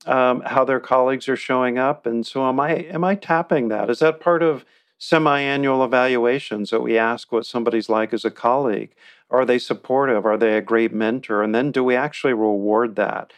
[0.06, 2.06] um, how their colleagues are showing up.
[2.06, 3.90] And so, am I am I tapping that?
[3.90, 4.64] Is that part of
[4.98, 8.94] semi-annual evaluations that we ask what somebody's like as a colleague?
[9.30, 10.26] Are they supportive?
[10.26, 11.42] Are they a great mentor?
[11.42, 13.32] And then do we actually reward that?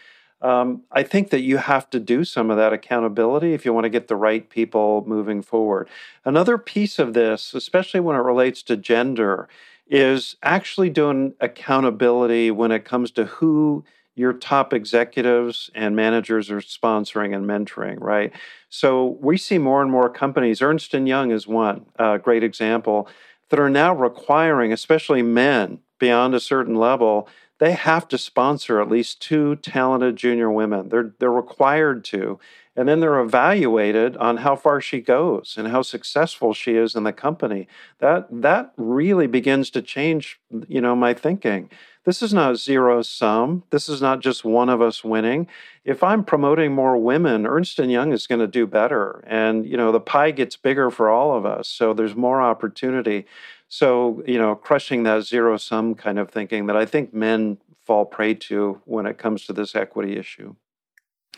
[0.44, 3.84] Um, I think that you have to do some of that accountability if you want
[3.84, 5.88] to get the right people moving forward.
[6.22, 9.48] Another piece of this, especially when it relates to gender,
[9.88, 13.84] is actually doing accountability when it comes to who
[14.16, 18.30] your top executives and managers are sponsoring and mentoring, right?
[18.68, 20.60] So we see more and more companies.
[20.60, 23.08] Ernst Young is one uh, great example
[23.48, 27.28] that are now requiring, especially men beyond a certain level,
[27.58, 30.88] they have to sponsor at least two talented junior women.
[30.88, 32.38] They're they're required to.
[32.76, 37.04] And then they're evaluated on how far she goes and how successful she is in
[37.04, 37.68] the company.
[38.00, 41.70] That that really begins to change, you know, my thinking.
[42.04, 43.62] This is not zero sum.
[43.70, 45.46] This is not just one of us winning.
[45.84, 49.90] If I'm promoting more women, Ernst Young is going to do better, and you know
[49.90, 51.68] the pie gets bigger for all of us.
[51.68, 53.24] So there's more opportunity.
[53.68, 58.04] So, you know, crushing that zero sum kind of thinking that I think men fall
[58.04, 60.54] prey to when it comes to this equity issue.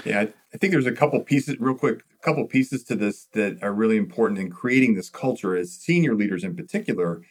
[0.04, 3.62] Yeah, I think there's a couple pieces, real quick, a couple pieces to this that
[3.62, 7.22] are really important in creating this culture as senior leaders in particular.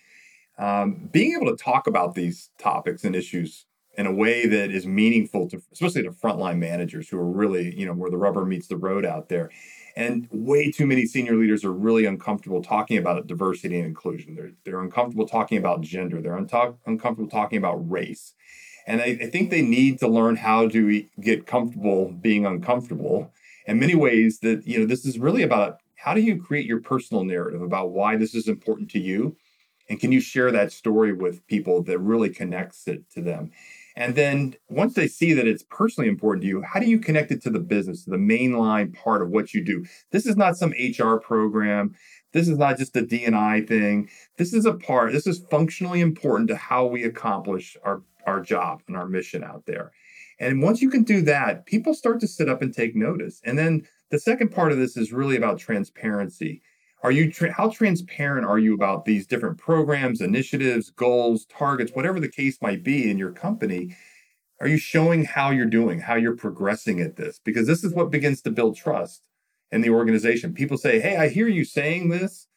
[0.57, 3.65] Um, being able to talk about these topics and issues
[3.97, 7.85] in a way that is meaningful to, especially to frontline managers who are really, you
[7.85, 9.51] know, where the rubber meets the road out there.
[9.95, 14.35] And way too many senior leaders are really uncomfortable talking about diversity and inclusion.
[14.35, 16.21] They're, they're uncomfortable talking about gender.
[16.21, 18.33] They're uncomfortable talking about race.
[18.87, 23.31] And I, I think they need to learn how to get comfortable being uncomfortable.
[23.67, 26.81] In many ways, that you know, this is really about how do you create your
[26.81, 29.35] personal narrative about why this is important to you,
[29.89, 33.51] and can you share that story with people that really connects it to them?
[33.95, 37.31] And then once they see that it's personally important to you, how do you connect
[37.31, 39.85] it to the business, to the mainline part of what you do?
[40.11, 41.95] This is not some HR program.
[42.33, 44.09] This is not just a D&I thing.
[44.37, 48.81] This is a part, this is functionally important to how we accomplish our, our job
[48.87, 49.91] and our mission out there.
[50.39, 53.41] And once you can do that, people start to sit up and take notice.
[53.45, 56.61] And then the second part of this is really about transparency.
[57.03, 62.19] Are you tra- how transparent are you about these different programs, initiatives, goals, targets, whatever
[62.19, 63.95] the case might be in your company?
[64.61, 67.39] Are you showing how you're doing, how you're progressing at this?
[67.43, 69.27] Because this is what begins to build trust
[69.71, 70.53] in the organization.
[70.53, 72.47] People say, "Hey, I hear you saying this.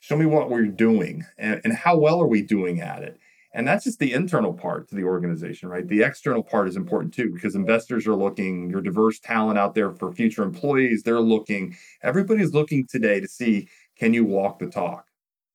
[0.00, 3.18] Show me what we're doing, and, and how well are we doing at it?"
[3.54, 5.86] And that's just the internal part to the organization, right?
[5.86, 9.92] The external part is important too, because investors are looking, your diverse talent out there
[9.92, 13.68] for future employees, they're looking, everybody's looking today to see
[14.02, 15.06] can you walk the talk?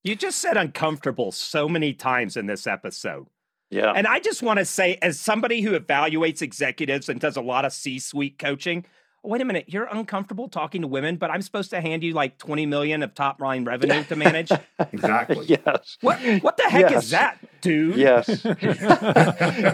[0.06, 3.28] You just said uncomfortable so many times in this episode.
[3.70, 3.92] Yeah.
[3.92, 7.66] And I just want to say, as somebody who evaluates executives and does a lot
[7.66, 8.86] of C suite coaching,
[9.22, 12.38] wait a minute, you're uncomfortable talking to women, but I'm supposed to hand you like
[12.38, 14.50] 20 million of top line revenue to manage.
[14.94, 15.46] exactly.
[15.66, 15.98] yes.
[16.00, 17.04] What what the heck yes.
[17.04, 17.98] is that, dude?
[17.98, 18.46] Yes.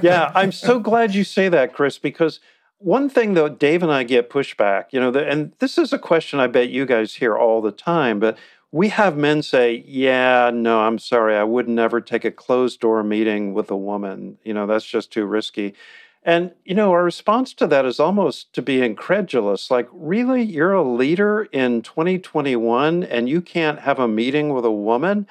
[0.01, 2.39] yeah, I'm so glad you say that, Chris, because
[2.83, 5.99] one thing though, Dave and I get pushback, you know, the, and this is a
[5.99, 8.37] question I bet you guys hear all the time, but
[8.73, 13.03] we have men say, Yeah, no, I'm sorry, I would never take a closed door
[13.03, 14.39] meeting with a woman.
[14.43, 15.75] You know, that's just too risky.
[16.23, 19.69] And, you know, our response to that is almost to be incredulous.
[19.69, 20.41] Like, really?
[20.41, 25.27] You're a leader in 2021 and you can't have a meeting with a woman?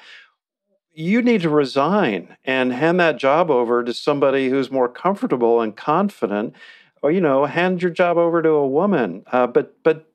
[0.93, 5.75] You need to resign and hand that job over to somebody who's more comfortable and
[5.75, 6.55] confident
[7.01, 10.07] or you know hand your job over to a woman uh, but but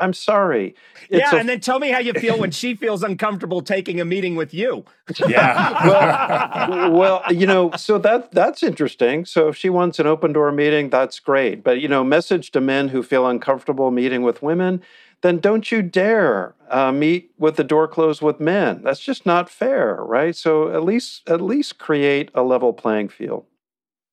[0.00, 0.74] I'm sorry.
[1.08, 4.00] It's yeah, a, and then tell me how you feel when she feels uncomfortable taking
[4.00, 4.84] a meeting with you.
[5.26, 5.86] Yeah.
[6.68, 9.24] well, well, you know, so that that's interesting.
[9.24, 11.62] So if she wants an open door meeting, that's great.
[11.62, 14.82] But you know, message to men who feel uncomfortable meeting with women,
[15.22, 18.82] then don't you dare uh, meet with the door closed with men.
[18.82, 20.34] That's just not fair, right?
[20.34, 23.44] So at least at least create a level playing field.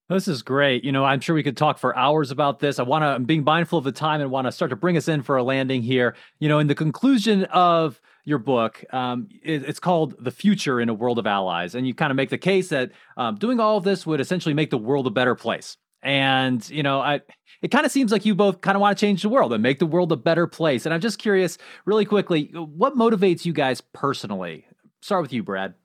[0.10, 0.84] This is great.
[0.84, 2.80] You know, I'm sure we could talk for hours about this.
[2.80, 4.97] I want to, I'm being mindful of the time and want to start to bring
[4.97, 6.16] us in for a landing here.
[6.39, 10.89] You know, in the conclusion of your book, um, it, it's called The Future in
[10.89, 11.76] a World of Allies.
[11.76, 14.55] And you kind of make the case that um, doing all of this would essentially
[14.55, 15.78] make the world a better place.
[16.01, 17.22] And, you know, I,
[17.62, 19.62] it kind of seems like you both kind of want to change the world and
[19.62, 20.86] make the world a better place.
[20.86, 24.66] And I'm just curious, really quickly, what motivates you guys personally?
[25.01, 25.76] Start with you, Brad.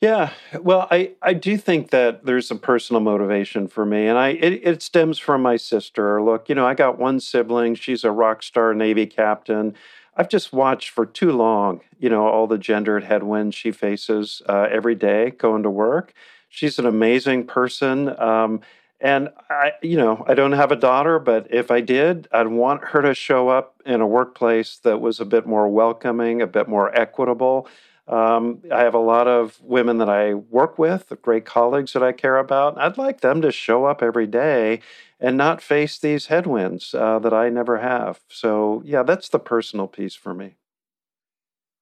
[0.00, 4.30] Yeah, well, I, I do think that there's a personal motivation for me, and I
[4.30, 6.22] it, it stems from my sister.
[6.22, 9.74] Look, you know, I got one sibling; she's a rock star Navy captain.
[10.16, 14.68] I've just watched for too long, you know, all the gendered headwinds she faces uh,
[14.70, 16.12] every day going to work.
[16.50, 18.60] She's an amazing person, um,
[19.00, 22.84] And I, you know, I don't have a daughter, but if I did, I'd want
[22.84, 26.68] her to show up in a workplace that was a bit more welcoming, a bit
[26.68, 27.66] more equitable.
[28.06, 32.12] Um, I have a lot of women that I work with, great colleagues that I
[32.12, 32.76] care about.
[32.78, 34.80] I'd like them to show up every day
[35.18, 38.20] and not face these headwinds uh, that I never have.
[38.28, 40.56] So, yeah, that's the personal piece for me.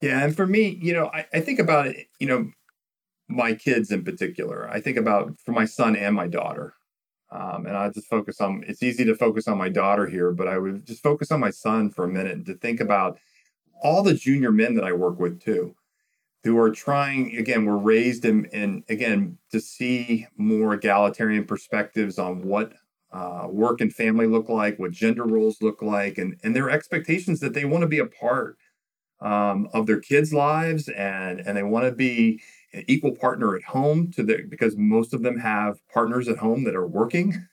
[0.00, 0.24] Yeah.
[0.24, 2.50] And for me, you know, I, I think about it, you know,
[3.28, 4.68] my kids in particular.
[4.70, 6.74] I think about for my son and my daughter.
[7.30, 10.48] Um, and I just focus on it's easy to focus on my daughter here, but
[10.48, 13.18] I would just focus on my son for a minute to think about
[13.82, 15.74] all the junior men that I work with too,
[16.44, 22.42] who are trying again, we're raised in, in again to see more egalitarian perspectives on
[22.42, 22.72] what
[23.12, 27.40] uh, work and family look like, what gender roles look like, and and their expectations
[27.40, 28.56] that they want to be a part
[29.20, 32.40] um, of their kids' lives and and they want to be
[32.72, 36.64] an equal partner at home to the because most of them have partners at home
[36.64, 37.46] that are working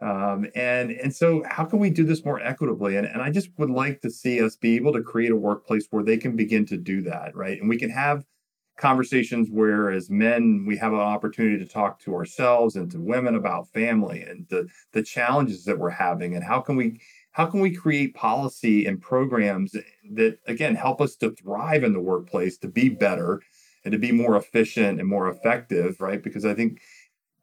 [0.00, 3.50] um, and and so how can we do this more equitably and, and i just
[3.58, 6.64] would like to see us be able to create a workplace where they can begin
[6.66, 8.24] to do that right and we can have
[8.78, 13.34] conversations where as men we have an opportunity to talk to ourselves and to women
[13.34, 16.98] about family and the the challenges that we're having and how can we
[17.32, 19.72] how can we create policy and programs
[20.12, 23.40] that again help us to thrive in the workplace to be better
[23.84, 26.22] and to be more efficient and more effective, right?
[26.22, 26.80] Because I think,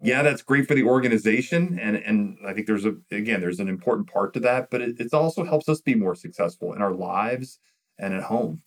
[0.02, 3.70] yeah, that's great for the organization, and and I think there's a again there's an
[3.70, 6.94] important part to that, but it, it also helps us be more successful in our
[6.94, 7.60] lives
[7.98, 8.62] and at home.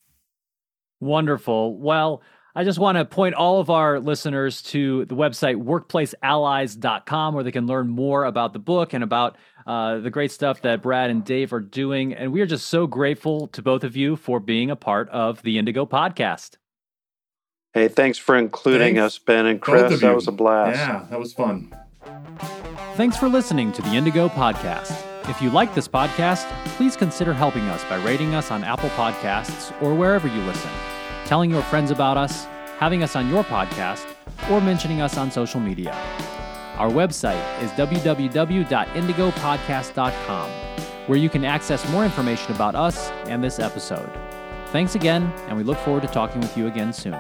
[1.00, 1.78] Wonderful.
[1.78, 2.22] Well.
[2.52, 7.52] I just want to point all of our listeners to the website workplaceallies.com where they
[7.52, 9.36] can learn more about the book and about
[9.68, 12.12] uh, the great stuff that Brad and Dave are doing.
[12.12, 15.40] And we are just so grateful to both of you for being a part of
[15.42, 16.56] the Indigo podcast.
[17.72, 19.14] Hey, thanks for including thanks.
[19.14, 20.00] us, Ben and Chris.
[20.00, 20.76] That was a blast.
[20.76, 21.72] Yeah, that was fun.
[22.96, 25.06] Thanks for listening to the Indigo Podcast.
[25.28, 29.70] If you like this podcast, please consider helping us by rating us on Apple Podcasts
[29.80, 30.70] or wherever you listen,
[31.26, 32.46] telling your friends about us,
[32.78, 34.04] having us on your podcast,
[34.50, 35.92] or mentioning us on social media.
[36.76, 40.50] Our website is www.indigopodcast.com,
[41.06, 44.10] where you can access more information about us and this episode.
[44.72, 47.16] Thanks again, and we look forward to talking with you again soon.